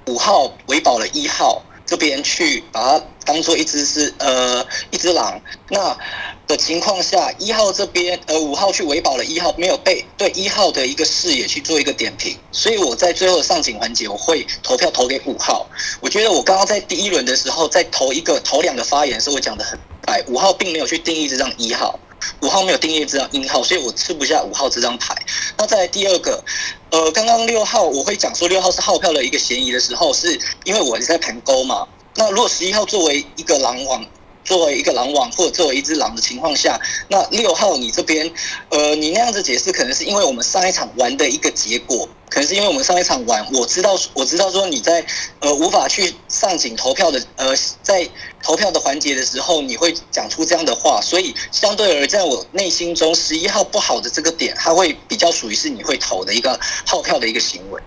[0.07, 1.63] 五号围保了一号。
[1.87, 5.97] 这边去把它当做一只是呃一只狼，那
[6.45, 15.67] 的情况下，一号这边呃五号去围保了一号，没有被对一号的一个视野去做一个点评，所以我在最后的上警环节，我会投票投给五号。
[16.01, 21.99] 我觉得我刚刚在第一轮的时候，在投一个投两个发言的时候，我讲的很白，五号并没有去定义这张一号，
[22.41, 25.15] 五号没有定义这张一号，所以我吃不下五号这张牌。
[25.57, 26.43] 那再来第二个。
[26.89, 31.85] 呃，刚刚六号我会讲说六号是号票的一个嫌疑的时候，是因为我在盘勾嘛。
[32.15, 34.05] 那如果十一号作为一个狼王，
[34.47, 36.79] 作为一个狼王或者作为一只狼的情况下，
[37.09, 38.31] 那六号你这边，
[38.69, 45.05] 呃，你那样子解释可能是因为我们上一场玩的一个结果，可能是因为我们上一场玩，我知道我知道说你在
[45.41, 48.09] 呃无法去上警投票的呃在
[48.41, 57.81] 投票的环节的时候，你会讲出这样的话，所以相对而在我内心中十一号不好的这个点，它会比较属于是你会投的一个号票的一个行为，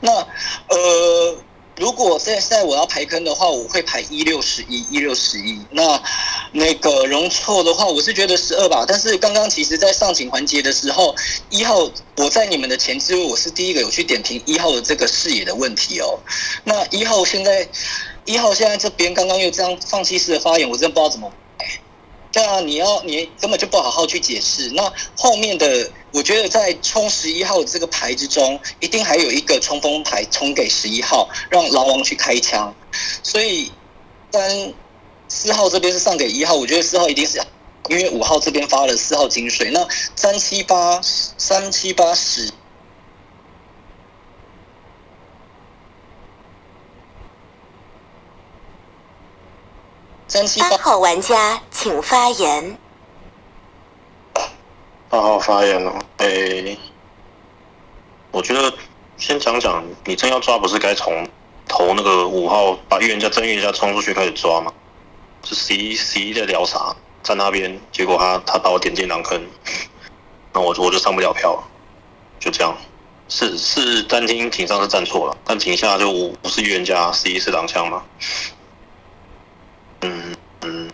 [0.00, 0.10] 那
[0.68, 1.36] 呃。
[1.78, 5.60] 如果现在我要排坑的话，我会排一六十一一六十一。
[5.70, 6.02] 那
[6.52, 8.84] 那个容错的话，我是觉得十二吧。
[8.86, 11.14] 但是刚刚其实，在上警环节的时候，
[11.50, 16.18] 一号我在你们的前置位，我是第一个有去点评一号的这个视野的问题哦。
[16.64, 17.68] 那一号现在
[18.24, 21.32] 一号现在这边刚刚又这样放弃式的发言，我真的不知道怎么。
[22.32, 24.70] 对啊，你要你根本就不好好去解释。
[24.74, 32.74] 那后面的我觉得在冲十一号这个牌之中，一定还有一个冲锋牌冲给十一号，让狼王去开枪。
[33.22, 33.70] 所以
[34.32, 34.74] 三
[35.28, 37.38] 四号这边是上给一号，我觉得四号一定是
[37.88, 39.86] 因为五号这边发了四号金水，那
[40.16, 42.50] 三七八三七八十。
[50.26, 52.78] 三七八号玩家请发言。
[55.18, 56.78] 八号发言了，诶、
[58.30, 58.72] 我觉得
[59.16, 61.28] 先讲讲，你真要抓，不是该从
[61.66, 64.72] 投那个五号把预言家真预言家冲出去开始抓吗？
[65.42, 66.94] 是十一十一在聊啥，
[67.24, 69.44] 在那边，结果他他把我点进狼坑，
[70.52, 71.64] 那我我就上不了票了，
[72.38, 72.72] 就这样。
[73.28, 78.04] 是是单听井上是站错了，但井下就五五是预言家，十一是狼枪嘛。
[80.02, 80.88] 嗯嗯，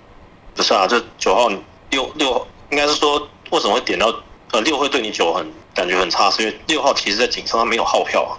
[0.55, 1.51] 不是啊，这九号
[1.91, 4.15] 六六应该是说为什么会点到
[4.53, 8.33] 呃六会对你九很感觉很差，是因为六号其实在井上他没有号票啊，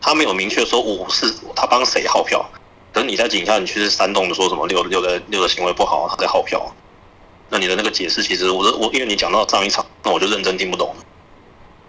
[0.00, 2.44] 他没有明确说五是他帮谁号票，
[2.92, 6.74] 可是你在井下你却是煽动的说什么六六的六的行为不好，他在号票，
[7.48, 10.94] 那你的那个解释其实我我因为你讲到上一场，那我就认真听不懂，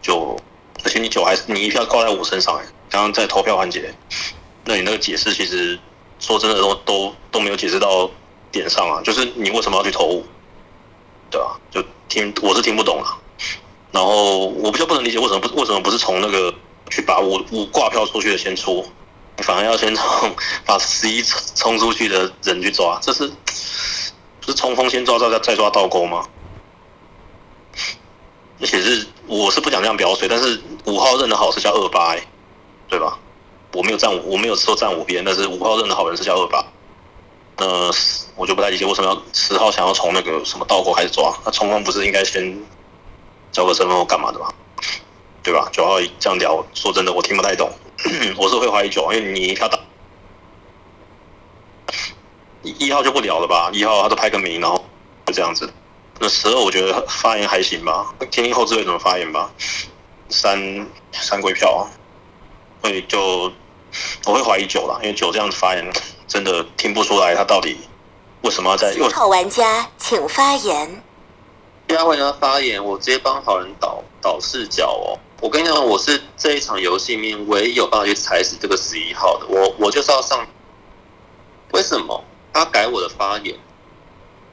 [0.01, 0.37] 就
[0.83, 3.93] 而且你九还是你一票挂在五身上哎，刚刚在投票环节，
[4.63, 5.77] 那你那个解释其实
[6.19, 8.09] 说真的都都都没有解释到
[8.51, 10.25] 点上啊，就是你为什么要去投五？
[11.35, 13.17] 对吧、就听我是听不懂了。
[13.91, 16.53] 然后我比较不能理解为什么不为什么不是从那个
[16.89, 18.85] 去把五五挂票出去的先出，
[19.39, 20.33] 反而要先从
[20.65, 21.21] 把十一
[21.55, 26.25] 冲出去的人去抓，这是不是冲锋先抓再再抓倒钩吗？
[28.61, 32.27] 而且是我是不想这样表水，但是五号认的好是叫二八、欸，
[32.87, 33.19] 对吧？
[33.73, 36.65] 我没有站我没有说站五边，但是五号认的好人是叫二八。
[37.57, 37.91] 呃，
[38.35, 42.61] 我就不太理解为什么要十号想要从那个什么倒钩开始抓，那冲锋不是应该先
[43.51, 44.47] 交个身份或干嘛的吗？
[45.41, 45.69] 对吧？
[45.71, 47.71] 九号这样聊，说真的我听不太懂，
[48.35, 49.79] 我是会怀疑九号，因为你一票打
[52.63, 54.83] 一一号就不聊了吧，一号他都拍个名，然后
[55.27, 55.71] 就这样子。
[56.19, 59.51] 那十二我觉得发言还行吧，听听后置会怎么发言吧。
[60.29, 61.87] 三三归票，
[62.81, 63.53] 所以就
[64.25, 65.85] 我会怀疑九了，因为九这样子发言
[66.27, 67.77] 真的听不出来他到底
[68.41, 71.03] 为什么要在七号玩家请发言。
[71.87, 75.19] 第二位呢发言，我直接帮好人导导视角哦。
[75.41, 80.45] 我跟你讲，我是这一场游戏里面唯一有办法去踩死这个十一号的，我我就是要上。
[81.71, 82.23] 为什么
[82.53, 83.55] 他改我的发言？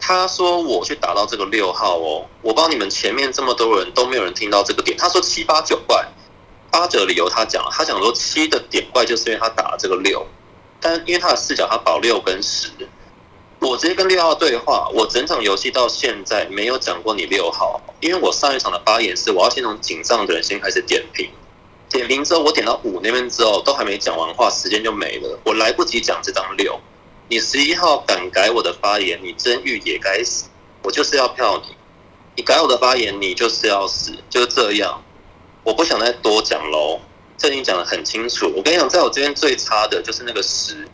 [0.01, 4.99] 他说我去打到这个六号哦，我帮你们前面这么多人都没有人听到这个点。
[4.99, 6.05] 他说七八九怪，
[6.71, 10.27] 八九的理由他讲了，他讲说七的点怪就是因为他打了这个六，
[10.83, 12.69] 但因为他的视角他保六跟十，
[13.61, 21.31] 我直接跟六号对话，我整场游戏到现在没有讲过你六号，因为我上一场的发言是我要先从井上的人先开始点评，
[21.89, 26.79] 点评之后我点到五那边之后都还没讲完话，时间就没了，我来不及讲这张六。
[27.29, 30.47] 你十一号敢改我的发言，你真玉也该死，
[30.83, 31.75] 我就是要票你。
[32.35, 35.03] 你改我的发言，你就是要死，就这样。
[35.65, 37.01] 我不想再多讲喽，
[37.37, 38.53] 这已经讲得很清楚。
[38.57, 40.89] 我跟你讲，在我这边最差的就是那个十，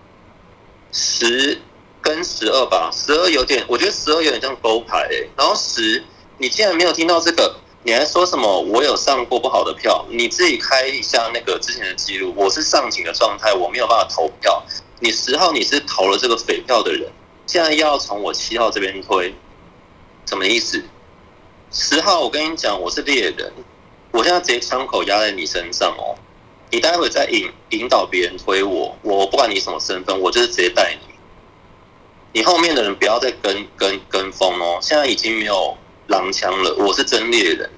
[0.92, 1.60] 十
[2.00, 6.02] 跟十二吧，十二有点，我觉得十二有点像勾牌、欸，然后十，
[6.38, 10.06] 你竟然没有听到这个，你还说什么我有上过不好的票？
[10.10, 14.62] 你自己开一下那个之前的记录，我是上警的状态，我没有办法投票。
[15.00, 17.10] 你十号你是投了这个匪票的人，
[17.46, 19.34] 现在又要从我七号这边推，
[20.26, 20.82] 什么意思？
[21.70, 23.52] 十号我跟你讲，我是猎人，
[24.10, 26.16] 我现在直接枪口压在你身上哦。
[26.70, 31.14] 你待会再引引导别人推我，我不管你什么身份，我就是直接带你。
[32.32, 35.76] 你后面的人不要再跟跟跟风哦，现在已经没有
[36.08, 37.70] 狼枪了，我是真猎人。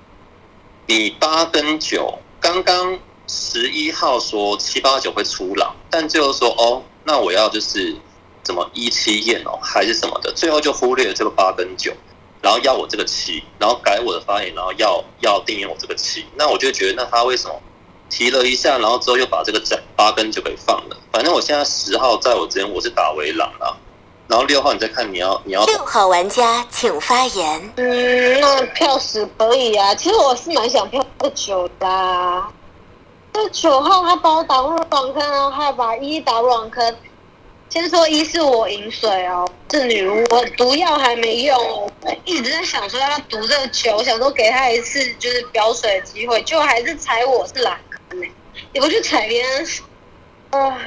[0.87, 7.95] 你八跟九，刚刚十一号说七八九会出狼，但最后说哦，那我要就是
[8.43, 11.93] 怎么一七验哦，还是什么的，最后就忽略了这个八跟九，
[12.43, 17.55] 然后要我这个七，然后改我的发言，然后要要定义我这个七，那我就觉得那他为什么
[18.11, 20.97] 提了一下，然后之后又把这个展八根就给放了？
[21.13, 23.77] 反正我现在十号在我这边我是打为狼了，
[24.27, 27.73] 然后六号你再看你要你要六号玩家请发言。
[27.77, 29.95] 嗯，那票十可以啊。
[29.95, 32.53] 其实我是蛮想票个九的、啊。
[33.33, 36.97] 这九号他把我打入网坑，然后还把一打入网坑。
[37.69, 41.57] 先说一是我饮水哦，是女巫，我毒药还没用，
[42.01, 47.79] 我一直在想说要毒这个球，想说给他一次就是表水的机会，就还是踩我是蓝
[48.73, 49.67] 也不去踩别人，
[50.51, 50.79] 啊。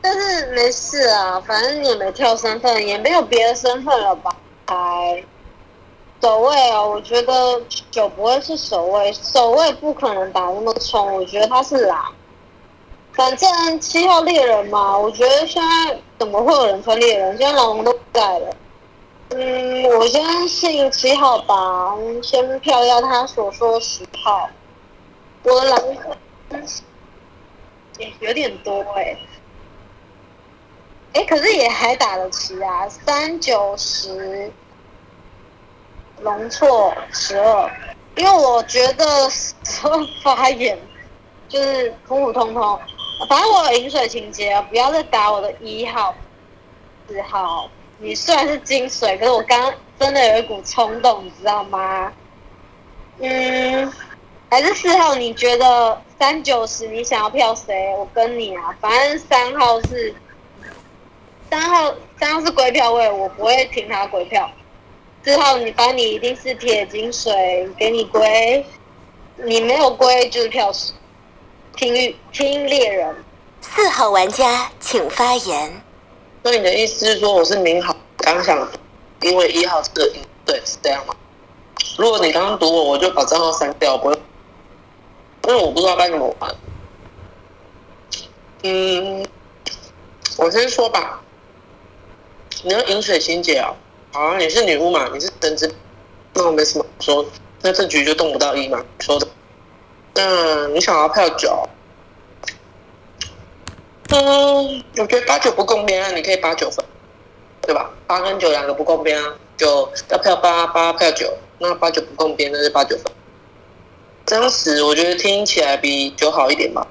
[0.00, 4.36] 但是没事啊，反正你也没跳身份，也没有别的身份了吧？
[4.66, 5.24] 还
[6.22, 12.12] 守卫哦，我觉得九不会是守卫，守卫不可能打那么冲，我觉得他是狼。
[13.14, 17.36] 反正七号猎人嘛，我觉得现在怎么会有人穿猎人？
[17.36, 18.56] 现在狼都不在了。
[19.30, 24.48] 嗯，我先信七号吧，先票要他所说十号。
[25.42, 25.80] 我的狼
[26.50, 26.62] 坑
[28.20, 29.16] 有点多哎、
[31.14, 34.50] 哎、可是也还打得起啊，三九十，
[36.20, 37.70] 龙错十二，
[38.16, 40.78] 因为我觉得十二发言
[41.48, 42.80] 就是普普通通，
[43.28, 46.14] 反正我有饮水情节，不要再打我的一号、
[47.06, 47.70] 四号。
[47.98, 52.12] 你虽然是金水，可是我刚刚真的有一股冲动，你知道吗？
[53.20, 53.90] 嗯，
[54.48, 55.14] 还是四号？
[55.14, 57.94] 你觉得三九十你想要票谁？
[57.98, 60.14] 我跟你啊，反正三号是
[61.50, 64.50] 三号，三号是归票位，我不会听他归票。
[65.24, 68.64] 四号你反正你一定是铁金水，给你归，
[69.36, 70.92] 你没有归就是票数。
[71.74, 73.14] 听听猎人，
[73.60, 75.82] 四号玩家请发言。
[76.42, 78.66] 那你的意思是说我是明好刚想，
[79.22, 81.14] 因为一号是对是这样吗？
[81.98, 84.18] 如果你刚刚读我，我就把账号删掉，不会，
[85.46, 86.54] 因为我不知道该怎么玩。
[88.64, 89.26] 嗯，
[90.38, 91.22] 我先说吧。
[92.62, 93.72] 你要饮水清洁啊？
[94.12, 95.08] 好啊，你是女巫嘛？
[95.12, 95.72] 你是神职，
[96.34, 97.24] 那我没什么说，
[97.62, 99.28] 那这局就动不到一嘛，说的。
[100.14, 101.68] 那你想要票九？
[104.08, 106.84] 嗯，我觉得八九不共边啊，你可以八九分，
[107.60, 107.90] 对吧？
[108.06, 113.12] 八跟九两个不共边啊，九要票八，八票九，那八九不共边，那是八九分。
[114.26, 116.84] 当时我觉得听起来比九好一点吧，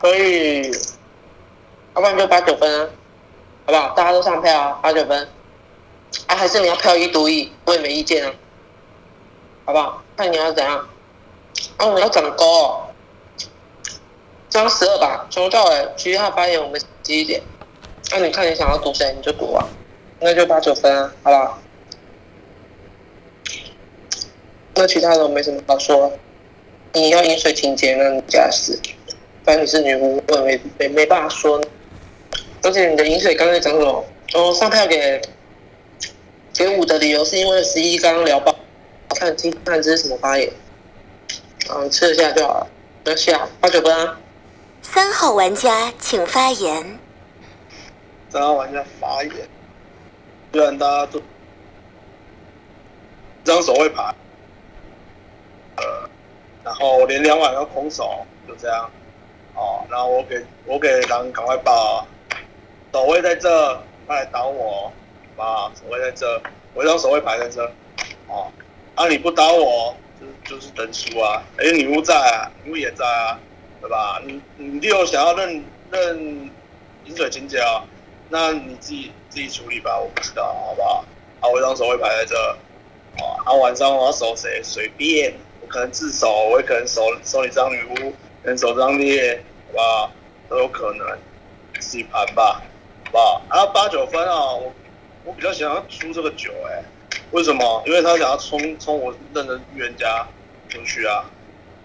[0.00, 0.68] 所以，
[1.94, 2.90] 要不然就八九分啊，
[3.66, 3.90] 好不好？
[3.94, 5.28] 大家都上票啊，八九分。
[6.26, 8.34] 啊，还是你要票一独一，我也没意见啊，
[9.64, 10.02] 好不好？
[10.16, 10.88] 看你要怎样。
[11.78, 12.88] 哦，你要长高哦。
[14.48, 17.40] 张十二吧，从头到尾其他发言我们记一点。
[18.10, 19.64] 那、你看你想要读谁你就读啊，
[20.18, 21.58] 那就八九分啊，好不好？
[24.78, 26.12] 那其他的我没什么好说。
[26.92, 28.78] 你要饮水情节，那你加四。
[29.44, 31.60] 反正你是女巫，我也没没没办法说。
[32.62, 34.04] 而且你的饮水刚才讲什么？
[34.34, 35.20] 哦，上票给
[36.54, 38.54] 给五的理由是因为十一刚刚聊爆，
[39.16, 40.48] 看听看这是什么发言。
[41.70, 42.66] 嗯，吃得下就好了，
[43.02, 44.16] 不要下八九分啊。
[44.80, 46.98] 三号玩家请发言。
[48.30, 49.32] 三号玩家发言，
[50.52, 51.20] 虽然大家都
[53.44, 54.14] 这张手会牌，
[55.80, 56.08] 呃，
[56.64, 58.90] 然后连两碗要空手，就这样。
[59.54, 62.06] 哦，然后我给我给狼赶快报，
[62.92, 63.76] 守卫在这，
[64.06, 64.92] 快来打我，
[65.36, 66.40] 啊，守卫在这，
[66.74, 67.64] 我一张守卫牌在这，
[68.28, 68.52] 哦，
[68.94, 73.38] 啊你不打我，就就是等输啊，哎，女巫在啊，女巫也在啊，
[73.80, 74.22] 对吧？
[74.24, 76.50] 你你六想要认认
[77.04, 77.82] 饮水情节啊，
[78.28, 81.04] 那你自己自己处理吧，我不知道，好不好？
[81.40, 82.36] 啊，我一张守卫牌在这，
[83.20, 85.34] 哦，啊晚上我要守谁随便，
[85.68, 88.10] 可能自首，我也可能守守你这张女巫，
[88.42, 90.12] 可能守张猎，好不好？
[90.48, 91.06] 都有可能，
[91.78, 92.62] 自己盘吧，
[93.04, 93.42] 好不好？
[93.50, 94.72] 啊，八九分啊，我
[95.24, 96.82] 我比较想要出这个九，哎，
[97.32, 97.82] 为什么？
[97.86, 100.26] 因为他想要冲冲我认的预言家
[100.70, 101.24] 出去啊，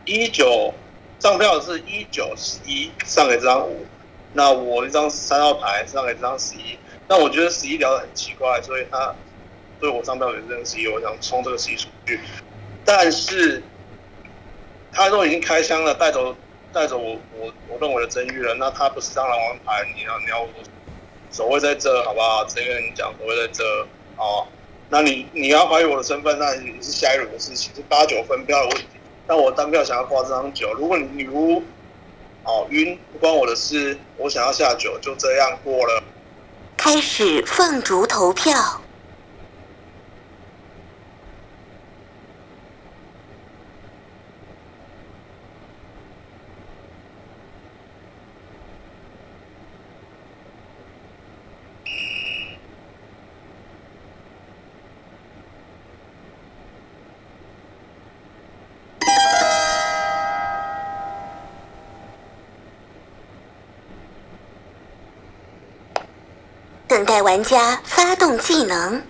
[0.05, 0.73] 一九
[1.19, 3.85] 上票是一九十一上给这张五，
[4.31, 6.77] 那我一张三号牌上给这张十一，
[7.09, 9.13] 那我觉得十一聊得很奇怪，所以他
[9.81, 12.19] 对我上票给这张十一，我想冲这个十一出去，
[12.85, 13.61] 但是
[14.93, 16.35] 他都已经开枪了，带走
[16.71, 20.47] 带走我我我认为的真玉了，那他不是张狼王牌，你要你要
[21.31, 22.45] 守卫在这好不好？
[22.45, 23.63] 直接跟你讲守卫在这
[24.17, 24.45] 哦，
[24.89, 28.87] 那你你要怀疑我的身份，那也是下一轮的事情，是八九分票的问题。
[29.25, 31.63] 但我单票想要挂这张九，如果你女巫
[32.43, 36.03] 哦晕不关我的事，我想要下九，就这样过了。
[36.77, 38.82] 开始凤竹投票。
[67.03, 69.03] 等待玩家发动技能，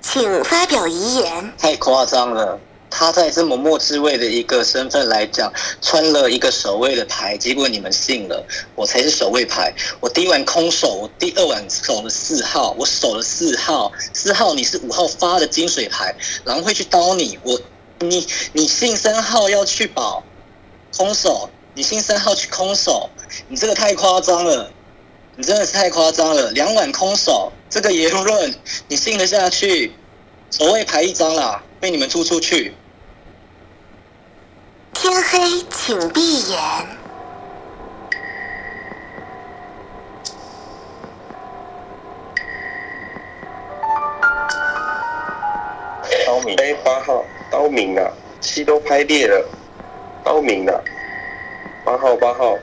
[0.00, 1.52] 请发表遗言。
[1.56, 2.58] 太夸张了，
[2.90, 8.44] 他在这么末置位的一个身份来讲，穿了一个守卫的牌，结果你们信了，
[8.74, 9.72] 我才是守卫牌。
[10.00, 17.60] 我第一晚空手，我第二晚守了四号，我守了四号，四号你是五号发的金水牌，狼会去刀你，我
[18.02, 20.22] 你你信三号要去保
[20.96, 23.08] 空手，你信三号去空手，
[23.48, 24.70] 你这个太夸张了，
[25.36, 28.54] 你真的是太夸张了，两碗空手这个言论
[28.88, 29.94] 你信得下去？
[30.50, 32.74] 守卫牌一张啦，被你们出出去。
[34.92, 36.58] 天黑，请闭眼。
[46.26, 49.46] 刀明，，A，八号，刀明啊，漆都拍裂了，
[50.24, 50.80] 刀明啊，
[51.84, 52.58] 八号，八号。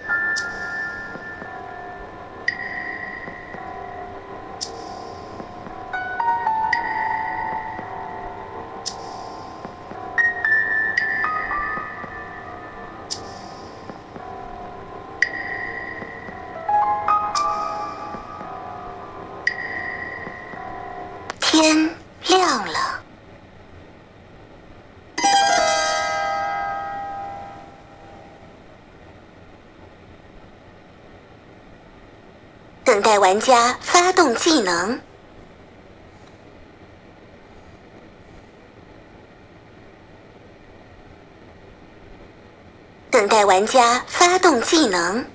[33.10, 35.00] 等待玩家发动技能。
[43.10, 45.26] 等待玩家发动技能。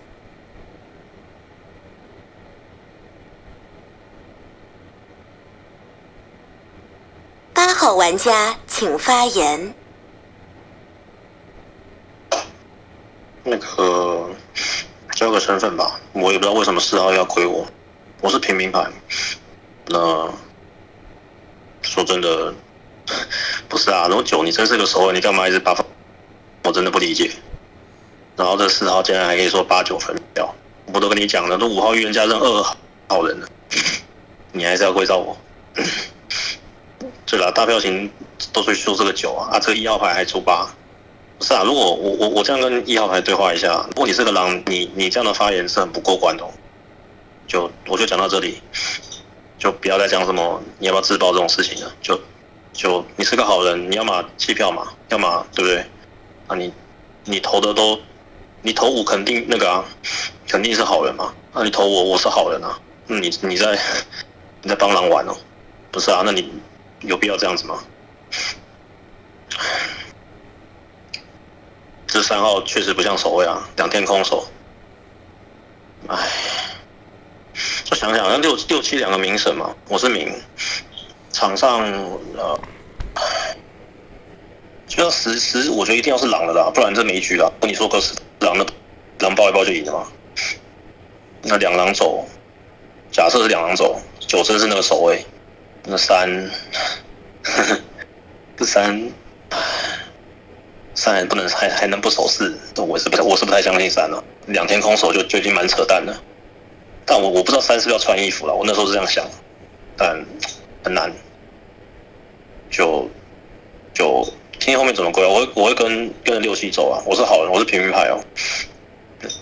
[7.53, 9.75] 八号玩家请发言。
[13.43, 14.14] 那个
[15.25, 17.66] 交个身份吧，我也不知道为什么四号要亏我，
[18.20, 18.87] 我是平民牌。
[19.87, 20.31] 那
[21.81, 22.53] 说真的，
[23.66, 25.83] 不是啊，如果九你真是个熟人，你干嘛一直八分？
[26.64, 27.31] 我真的不理解。
[28.37, 30.55] 然后这四号竟然还可以说八九分掉，
[30.93, 32.62] 我都跟你讲了，都五号预言家认二
[33.09, 33.49] 号人了，
[34.53, 35.35] 你还是要归到我。
[37.25, 38.12] 对了，大票型
[38.53, 40.68] 都是出这个九啊，啊，这个一号牌还出八，
[41.45, 41.62] 是啊？
[41.62, 46.45] 如果我我我这样跟一号牌对话一下，如果你是个狼，你你这样的发言是很不过关的。
[47.47, 48.61] 就我就讲到这里，
[49.59, 51.95] 就不要再讲什么你要不要自爆这种事情了。
[52.01, 52.18] 就
[52.72, 55.84] 就你是个好人，你要么弃票嘛，要么对不对？
[56.47, 56.72] 啊，你
[57.24, 58.01] 你投的都
[58.62, 59.84] 你投五肯定那个啊，
[60.49, 61.34] 肯定是好人嘛。
[61.53, 63.78] 那你投我我是好人啊，那你你在
[64.62, 65.36] 你在帮狼玩哦？
[65.92, 66.22] 不是啊？
[66.24, 66.51] 那你。
[67.01, 67.84] 有必要这样子吗？
[72.15, 74.47] 这三号确实不像守卫啊，两天空手。
[76.07, 76.17] 哎，
[77.91, 80.33] 我想想，那六六七两个明神嘛，我是明，
[81.33, 81.81] 场上
[82.37, 82.61] 呃，
[84.87, 87.53] 就要十十，我觉得一定要是狼的啦，不然这没局了。
[87.61, 88.65] 跟你说个是狼的，
[89.19, 90.07] 狼抱一抱就赢了嘛。
[91.43, 92.25] 那两狼走，
[93.11, 95.27] 假设是两狼走，九真是那个守卫。
[95.83, 96.31] 那三，
[97.43, 97.81] 呵呵
[98.57, 99.11] 这三，
[100.95, 102.57] 三不能还还能不守四？
[102.76, 104.22] 我是不太我是不太相信三了。
[104.47, 106.16] 两天空手就就已经蛮扯淡了。
[107.05, 108.55] 但我我不知道三是不是要穿衣服了。
[108.55, 109.24] 我那时候是这样想，
[109.97, 110.24] 但
[110.82, 111.12] 很难。
[112.70, 113.09] 就
[113.92, 114.26] 就
[114.59, 115.28] 听后面怎么归啊？
[115.28, 117.03] 我会我会跟跟着六七走啊。
[117.05, 118.18] 我是好人，我是平民牌哦。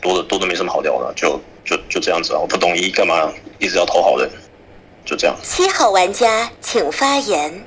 [0.00, 2.38] 多的多的没什么好聊的，就就就这样子啊。
[2.40, 4.30] 我不懂一干嘛一直要投好人。
[5.04, 5.36] 就这样。
[5.42, 7.64] 七号玩家请发言。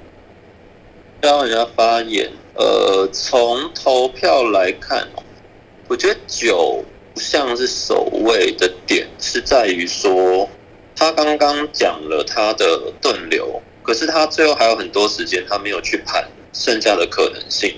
[1.22, 2.32] 七号玩家发言。
[2.56, 5.08] 呃，从投票来看，
[5.88, 6.84] 我觉得九
[7.14, 10.50] 不像是守卫的点是在于说，
[10.96, 17.76] 他刚刚讲了他的盾流，可是他最后还有很多时间，他没有去盘剩下的可能性，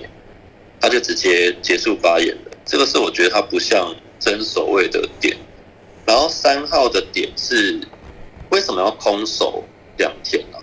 [0.80, 2.50] 他就直接结束发言了。
[2.64, 5.36] 这个是我觉得他不像真守卫的点。
[6.06, 7.80] 然后三号的点是。
[8.50, 9.62] 为什么要空手
[9.98, 10.56] 两天呢？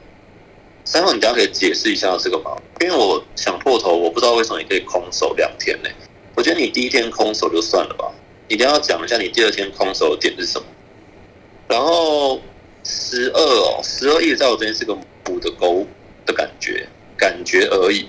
[0.86, 2.55] 三号，你等下可以解释一下这个吗？
[2.79, 5.89] 因为我想破头，我不知道为什么你可以空手两天呢？
[6.36, 8.13] 我觉得你第一天空手就算了吧，
[8.47, 10.65] 你一定要讲一下你第二天空手的点是什么。
[11.67, 12.39] 然后
[12.83, 15.86] 十二哦，十二一直在我这边是个补的勾
[16.25, 18.07] 的感觉，感觉而已。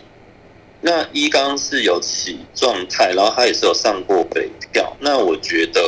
[0.83, 5.81] 那一刚是有起状态，然后他也是有上过北票，那我觉得。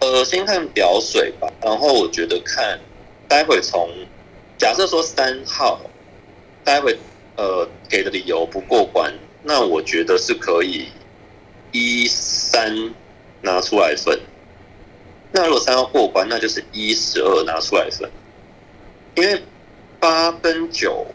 [0.00, 2.78] 呃，先看表水吧，然后我觉得看，
[3.26, 3.88] 待会从
[4.56, 5.80] 假设说三号，
[6.62, 6.98] 待会
[7.36, 10.88] 呃给的理由不过关，那我觉得是可以
[11.72, 12.94] 一三
[13.42, 14.18] 拿出来分。
[15.32, 18.08] 那如果三号过关，那就是一十二拿出来分。
[19.16, 19.42] 因为
[19.98, 21.06] 八跟九，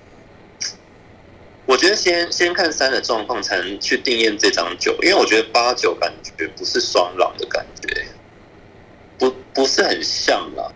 [1.66, 8.08] 我觉得先先看三的状况，才能去定验这张九，因为我觉得八九感觉不是双狼的感觉，
[9.18, 10.72] 不不是很像啦。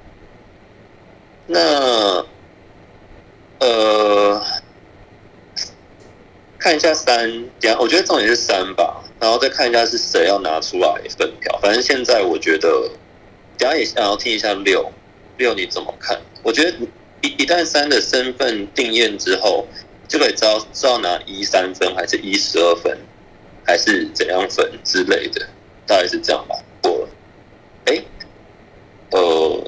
[1.47, 2.25] 那
[3.65, 4.41] 呃，
[6.59, 7.29] 看一下三，
[7.61, 11.57] 等下我觉得重点是三吧，然后再看一下是谁要拿出来分票。
[11.61, 12.89] 反正现在我觉得，
[13.57, 14.91] 等下也想要听一下六
[15.37, 16.19] 六你怎么看？
[16.43, 16.77] 我觉得
[17.21, 19.65] 一一旦三的身份定验之后。
[20.05, 22.95] 就可以知道知道拿一三分，还是一十二分，
[23.65, 25.47] 还是怎样分之类的，
[25.87, 26.55] 大概是这样吧。
[26.83, 27.09] 过了，
[27.85, 28.03] 哎，
[29.09, 29.63] 呃，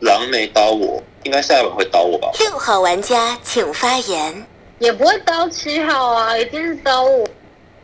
[0.00, 2.30] 狼没刀我，应该下一轮会刀我吧？
[2.38, 4.46] 六号玩家请发言。
[4.78, 7.26] 也不会刀七号啊，一定是刀我。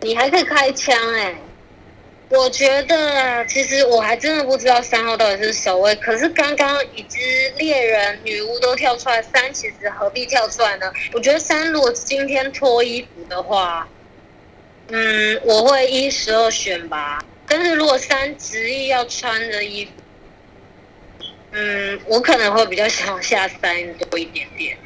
[0.01, 1.35] 你还可以开枪哎。
[2.31, 7.19] 我觉得其实我还真的不知道三号到底是守卫，可是刚刚已知
[7.57, 10.93] 猎人女巫都跳出来，三其实何必跳出来呢？
[11.15, 13.89] 我觉得三如果今天脱衣服的话，
[14.89, 17.25] 嗯，我会一十二选吧。
[17.47, 19.93] 但是如果三执意要穿着衣服，
[21.53, 24.79] 嗯，我可能会比较想下三多一点点。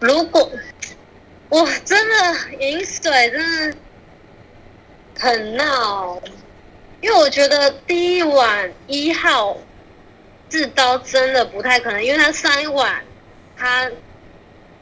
[0.00, 0.50] 如果
[1.48, 3.76] 我真的饮水真的。
[5.18, 6.20] 很闹，
[7.00, 9.56] 因为我觉得第一晚一号
[10.46, 13.02] 自刀真的不太可能，因为他上一晚
[13.56, 13.90] 他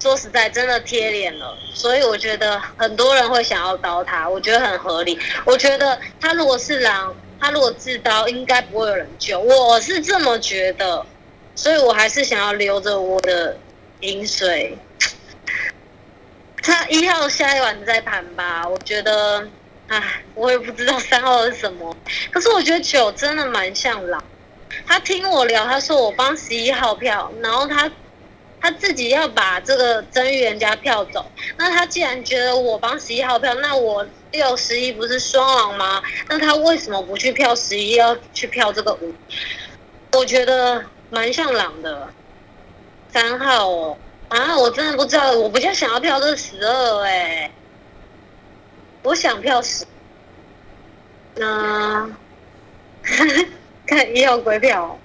[0.01, 5.17] 说实在真的贴脸了，所以我觉得很多人会想要刀他，我觉得很合理。
[5.45, 11.05] 我觉得他如果是狼，他如果自刀，应该不会有人救，我是这么觉得，
[11.55, 13.57] 所以我还是想要留着我的
[14.01, 14.79] 饮水。
[16.63, 19.47] 他一号下一晚再盘吧，我觉得。
[19.87, 21.95] 唉，我也不知道三号是什么，
[22.31, 24.25] 可是我觉得九真的蛮像狼。
[24.87, 27.93] 他听我聊，他说我帮十一号票，然后他
[28.63, 31.31] 他自己要把这个真预言家票走。
[31.59, 36.03] 那他既然觉得我帮十一号票，那我六十一不是双狼吗？
[36.29, 39.15] 那他为什么不去票十一，要去票这个五？
[40.13, 42.09] 我觉得蛮像狼的。
[43.13, 43.97] 三号哦，
[44.29, 47.51] 啊，我真的不知道，我比较想要票这十二哎。
[49.05, 49.85] 我想票十，
[51.37, 52.17] 嗯，
[53.87, 54.99] 看一号归票，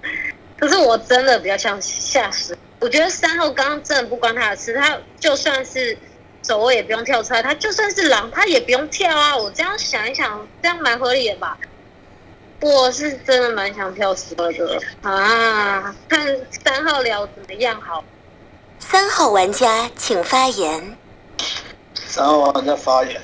[0.57, 2.57] 可是我真的比较想下十。
[2.79, 5.95] 我觉得三号刚刚真的不关他的事，他就算是
[6.43, 9.37] 守卫也不用跳出来，他就算是狼他也不用跳啊。
[9.37, 11.57] 我这样想一想，这样蛮合理的吧？
[12.61, 16.27] 我是真的蛮想跳十二的啊，看
[16.63, 18.03] 三号聊怎么样好。
[18.79, 20.97] 三号玩家请发言。
[21.93, 23.21] 三号玩家发言。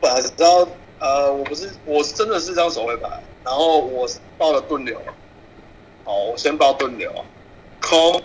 [0.00, 0.68] 本来知道，
[0.98, 3.08] 呃，我不是，我是真的是张守卫牌，
[3.44, 5.00] 然后我报了盾流，
[6.04, 7.24] 好，我先报盾流，
[7.80, 8.20] 空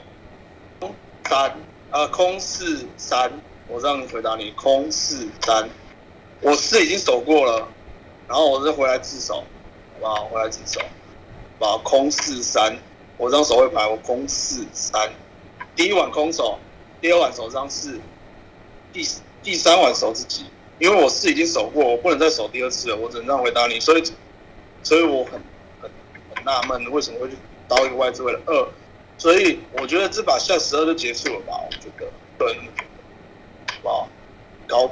[1.30, 1.56] 三，
[1.92, 3.32] 呃，空四三，
[3.68, 5.70] 我这样回答你，空四三，
[6.42, 7.68] 我四已经守过了，
[8.28, 10.26] 然后我是回来自守，好不好？
[10.26, 10.82] 回来自守，
[11.58, 12.78] 把，空四三，
[13.18, 15.10] 我这张手绘牌，我空四三，
[15.76, 16.60] 第一晚空手，
[17.00, 18.00] 第二晚手张四，
[18.92, 19.08] 第
[19.42, 20.46] 第三晚守自己。
[20.80, 23.80] 因为我是已经守过，我不能再守第二次了，我只能这样回答你。
[23.80, 24.04] 所以，
[24.84, 25.42] 所以我很
[25.82, 25.90] 很
[26.36, 27.36] 很纳闷，为什么会去
[27.68, 28.68] 刀一个外置位的二？
[29.18, 31.60] 所以我觉得这把下十二就结束了吧？
[31.66, 33.04] 我觉得个人觉得，
[33.74, 34.10] 好不好？
[34.68, 34.92] 高，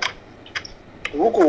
[1.11, 1.45] 如果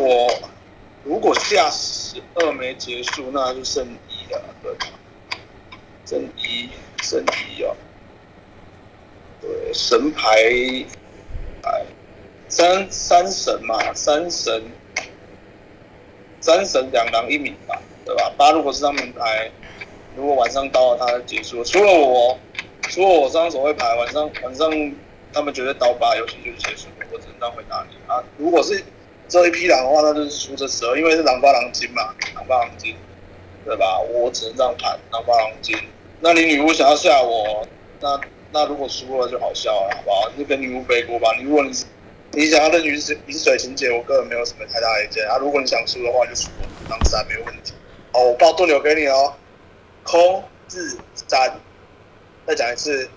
[1.03, 4.87] 如果下十二没结束，那就剩一了，对吧？
[6.05, 6.71] 剩一，
[7.03, 7.77] 剩一哦，
[9.41, 10.29] 对，神牌，
[11.63, 11.87] 哎。
[12.49, 14.71] 三三神嘛，三神，
[16.41, 18.33] 三神两狼一名吧，对吧？
[18.39, 19.51] 八如果是张名牌，
[20.15, 21.65] 如果晚上刀了，他就结束。
[21.65, 22.39] 除了我，
[22.89, 24.71] 除了我这张手会牌，晚上晚上
[25.33, 27.07] 他们觉得刀八游戏就结束了。
[27.13, 28.23] 我只能这样回答你啊。
[28.39, 28.83] 如果是
[29.29, 32.97] 这一批狼的话，那就是输这十二，因为是狼八狼金嘛，狼八狼金，
[33.65, 34.01] 对吧？
[34.01, 35.77] 我只能这样盘，狼八狼金。
[36.21, 37.67] 那你女巫想要吓我，
[38.01, 38.21] 那
[38.53, 40.31] 那如果输了就好笑了，好不好？
[40.35, 41.35] 你就跟女巫背锅吧。
[41.39, 41.85] 你如果你是。
[42.33, 45.39] 你想要的饮水饮水情节，我个人没有什么太大意见啊。
[45.39, 46.49] 如果你想输的话，就输
[46.87, 47.73] 当三没问题。
[48.13, 49.33] 哦，我报盾流给你哦。
[50.03, 51.59] 空四三，
[52.47, 53.09] 再讲一次。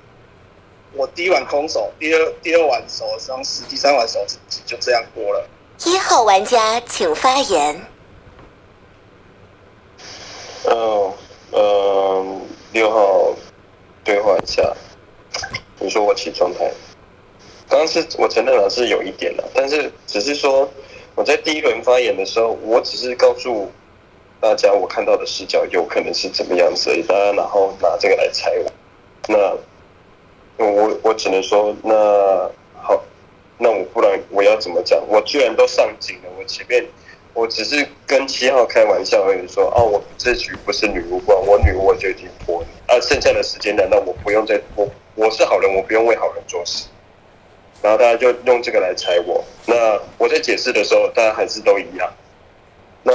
[0.94, 5.48] 我第一晚空手，第二第二晚手张四，第三晚手自己就这样过了。
[5.86, 7.80] 一号玩家请发言。
[10.64, 11.14] 呃
[11.52, 12.26] 呃，
[12.74, 13.36] 六号
[14.04, 14.76] 对话一下。
[15.78, 16.72] 你说我起状态。
[17.70, 20.68] 刚刚是我承认了是有一点的，但是只是说
[21.14, 23.72] 我在第一轮发言的时候，我只是告诉
[24.42, 28.72] 大家我看到的视角有可能是怎么样子，大家然后拿这个来猜我。
[29.30, 29.56] 那
[30.58, 31.94] 我我只能说，那
[32.82, 33.00] 好，
[33.60, 35.00] 那我不然我要怎么讲？
[35.08, 36.84] 我居然都上警了，我前面
[37.36, 46.88] 我只是跟七号开玩笑而已，说哦，我这局不是女巫冠，我女巫我就已经破了，啊，剩下的时间难道我不用再我我是好人，我不用为好人做事？
[47.84, 49.46] 然后大家就用这个来猜我。
[49.68, 52.12] 那我在解释的时候，大家还是都一样。
[53.04, 53.14] 那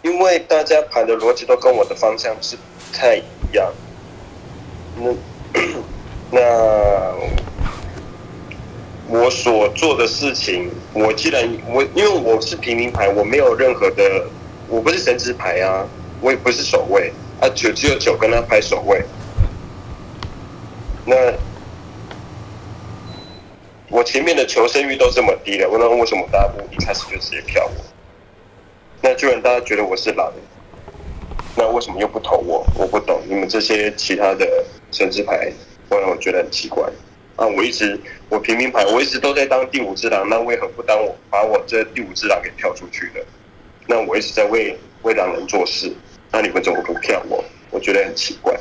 [0.00, 2.56] 因为大家盘的逻辑都跟我的方向是
[2.92, 3.22] 太一
[3.52, 3.72] 样。
[4.96, 5.14] 那
[6.30, 6.40] 那
[9.08, 14.26] 我所做的事情，我既然我因为我是平民牌，我没有任何的，
[14.68, 15.86] 我不是神职牌啊，
[16.20, 19.02] 我也不是守卫啊，九只有九跟他拍守卫。
[21.06, 21.16] 那
[23.88, 27.84] 我前面的求生欲都这么低了，我那为什么大家不一开始就直接票我？
[29.00, 30.30] 那居然大家觉得我是狼，
[31.58, 32.64] 那为什么又不投我？
[32.76, 34.46] 我不懂你们这些其他的
[34.92, 35.52] 神之牌，
[35.88, 36.88] 会让我觉得很奇怪。
[37.34, 43.26] 啊，我一直我平民牌，我一直都在当第五只狼，那为何不当我把我这第五只狼给票出去了？
[43.88, 45.92] 那我一直在为为狼人做事，
[46.30, 47.44] 那你们怎么不票我？
[47.72, 48.56] 我觉得很奇怪，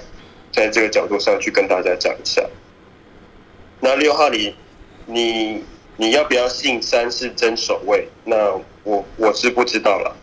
[0.52, 2.44] 在这个角度上去跟大家讲一下。
[3.80, 4.56] 那六号你
[5.06, 5.64] 你
[5.98, 8.08] 你要不要信三是真守卫？
[8.26, 10.18] 那我我是不知道了。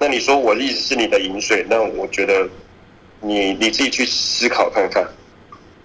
[0.00, 2.48] 那你说我一直是你的饮水，那我觉得
[3.20, 5.06] 你你自己去思考看看。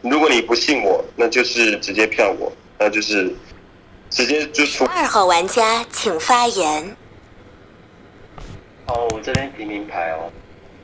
[0.02, 3.34] 如果你不信我，那就是直接票我，那就是
[4.10, 4.86] 直接就出。
[4.86, 6.96] 二号玩家请发言。
[8.88, 10.32] 哦，我这边平民牌哦，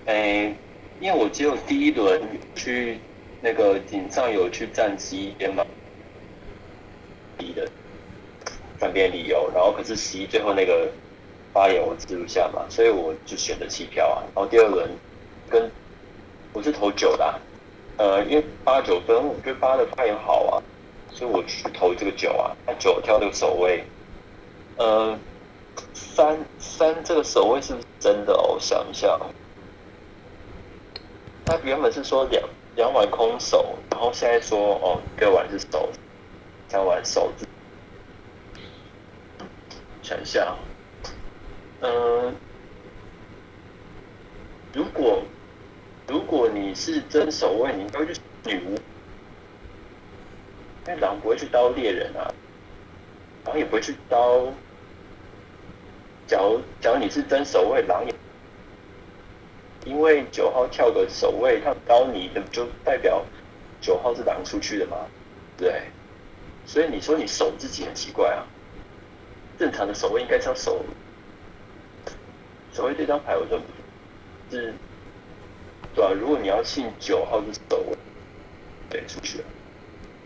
[0.05, 0.55] 诶，
[0.99, 2.21] 因为我只有第一轮
[2.55, 2.99] 去
[3.41, 5.63] 那个顶上有去站十一边嘛，
[7.39, 7.69] 一的
[8.79, 10.89] 站边理由，然后可是十一最后那个
[11.53, 14.23] 发言我记录下嘛，所以我就选择弃票啊。
[14.35, 14.89] 然后第二轮
[15.49, 15.69] 跟
[16.53, 17.39] 我是投九的、
[17.97, 20.63] 呃，因为八九分，我觉得八的发言好啊，
[21.11, 22.55] 所以我去投这个九啊。
[22.65, 23.83] 那九挑这个守卫，
[24.77, 25.17] 呃，
[25.93, 28.53] 三三这个守卫是不是真的哦？
[28.53, 29.19] 我想一下，
[31.45, 32.43] 他原本是说两
[32.75, 35.89] 两碗空手，然后现在说哦，一个碗是手，
[36.67, 37.31] 三碗手。
[40.01, 40.55] 想一下，
[41.81, 42.35] 嗯、
[44.73, 45.23] 如果
[46.07, 48.75] 如果你是真守卫，你应该去女巫，
[50.87, 52.33] 因为狼不会去刀猎人啊，
[53.45, 54.47] 狼也不会去刀。
[56.27, 58.13] 假如假如你是真守卫，狼也
[59.85, 63.25] 因为九号跳个守卫，他刀你，那就代表
[63.79, 64.97] 九号是狼出去的嘛，
[65.57, 65.83] 对。
[66.65, 68.45] 所以你说你守自己很奇怪啊，
[69.57, 70.83] 正常的守卫应该是要守
[72.79, 73.59] 守卫这张牌，我认
[74.49, 74.73] 是，
[75.93, 77.97] 对啊，如果你要信九号是守卫，
[78.89, 79.43] 对，出去了。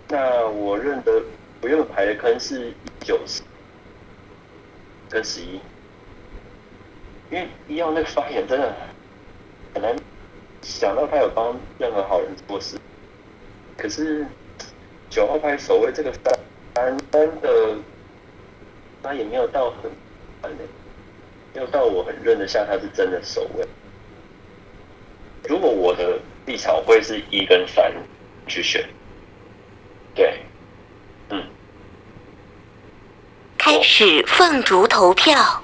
[0.07, 1.19] 那我认得
[1.63, 2.73] 我原本排的坑是一
[3.03, 3.19] 九
[5.09, 5.59] 跟十一，
[7.31, 8.71] 因为一号那个发言真的
[9.73, 9.95] 很难
[10.61, 12.77] 想到他有帮任何好人做事，
[13.75, 14.27] 可是
[15.09, 17.77] 九号牌守卫这个三三的，
[19.01, 19.89] 他也没有到很
[20.51, 20.63] 没
[21.53, 23.65] 要到我很认得下他是真的守卫。
[25.47, 27.93] 如果我的立场会是一跟三
[28.47, 28.87] 去选，
[30.13, 30.39] 对，
[31.29, 31.43] 嗯，
[33.57, 35.62] 开始凤竹投票。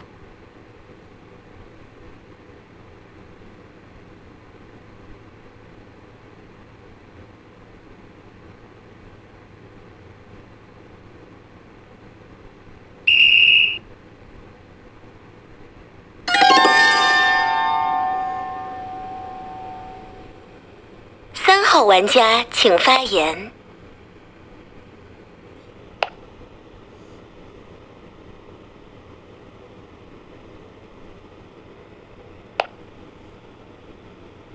[21.99, 23.51] 玩家请发言。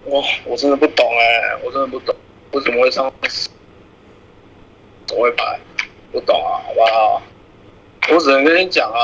[0.06, 2.16] 哇，我真的不懂哎、我真的不懂，
[2.52, 3.12] 为什么会上
[5.06, 5.60] 守卫牌？
[6.12, 7.22] 不懂啊，好不好？
[8.08, 8.98] 我只能跟你讲啊，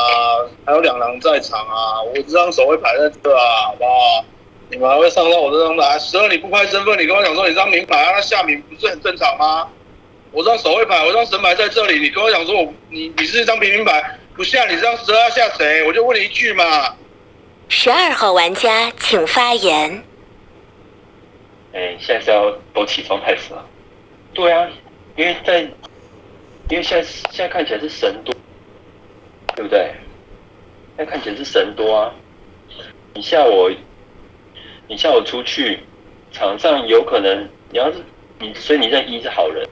[0.65, 4.25] 还有两狼在场啊，我这张守卫牌在这啊，好不好？
[4.71, 5.99] 你们还会上到我这张牌？
[5.99, 9.69] 十二你不拍身份，你跟我讲说你这张名牌啊，那下明不是很正常吗？
[10.31, 15.85] 我这张守卫牌，我这张神牌在这里，你跟我讲说我你你是一张平民牌，不下你这张十二要下谁？
[15.89, 16.95] 我就问你一句嘛。
[17.69, 20.05] 十二号玩家请发言。
[21.73, 23.65] 哎，现在是要都起状态是吗？
[24.33, 24.69] 对啊，
[25.17, 25.63] 因为在，
[26.69, 28.33] 因为现在现在看起来是神多，
[29.57, 29.93] 对不对？
[30.97, 32.13] 现在看起来是神多啊。
[33.15, 33.69] 你下我，
[34.91, 35.79] 你下我出去，
[36.33, 37.99] 场上有可能你要是
[38.41, 39.65] 你，所以你认一是好人。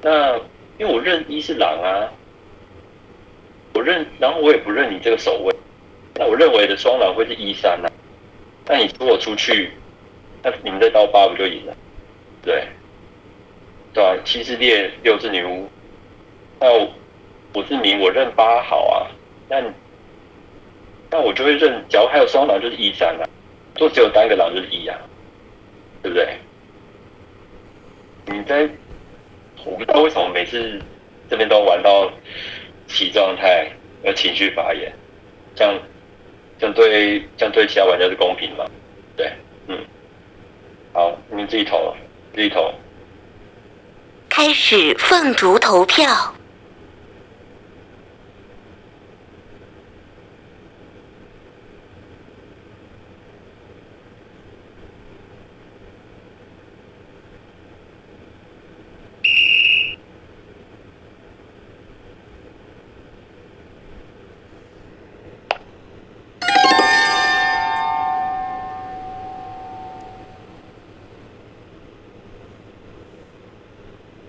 [0.00, 0.38] 那
[0.78, 2.08] 因为我认一是狼啊，
[3.74, 5.54] 我认，然后我也不认你这个守卫，
[6.14, 7.90] 那我认为的双狼会是一三呐。
[8.64, 9.72] 那你如果出去，
[10.42, 11.76] 那你们这刀八不就赢了？
[12.42, 12.66] 对，
[13.92, 14.16] 对吧？
[14.24, 15.68] 七是猎，六是女巫，
[16.58, 16.72] 那
[17.52, 19.12] 我是明，我认八好啊。
[19.50, 19.62] 那
[21.10, 23.28] 那我就会认，假如还有双狼就是一三啊，
[23.74, 24.98] 就只有单个狼就是一啊，
[26.02, 26.38] 对不对？
[28.26, 28.68] 你在，
[29.64, 30.80] 我不知道为什么每次
[31.28, 32.10] 这边都玩到
[32.86, 33.70] 起状态，
[34.02, 34.92] 要情绪发言，
[35.54, 35.78] 这样
[36.58, 38.64] 这样对这样对其他玩家是公平吗？
[39.16, 39.32] 对，
[39.68, 39.78] 嗯，
[40.92, 41.94] 好，你们自己投，
[42.34, 42.72] 自己投。
[44.28, 46.33] 开始凤竹投票，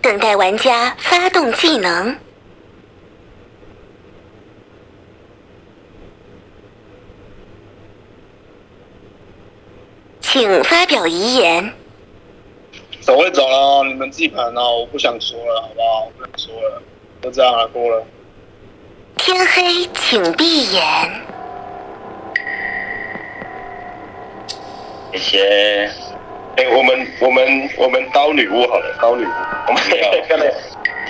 [0.05, 2.15] 等待玩家发动技能，
[10.21, 11.73] 请发表遗言。
[13.01, 16.05] 走会走了，你们自己盘哦，我不想说了，好不好？
[16.05, 16.83] 我不想说了，
[17.23, 18.05] 就这样了，过了。
[19.17, 20.83] 天黑请闭眼。
[25.13, 26.04] 谢谢。
[26.55, 29.33] 哎、我们我们我们刀女巫好了，刀女巫，
[29.67, 30.13] 我们不要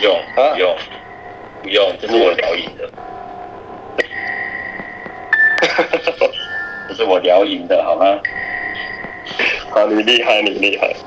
[0.01, 0.77] 用，不用，
[1.61, 2.91] 不用，这是我聊赢的，
[6.87, 8.19] 这是我聊赢的，好吗？
[9.69, 11.04] 好，你厉害，你厉害。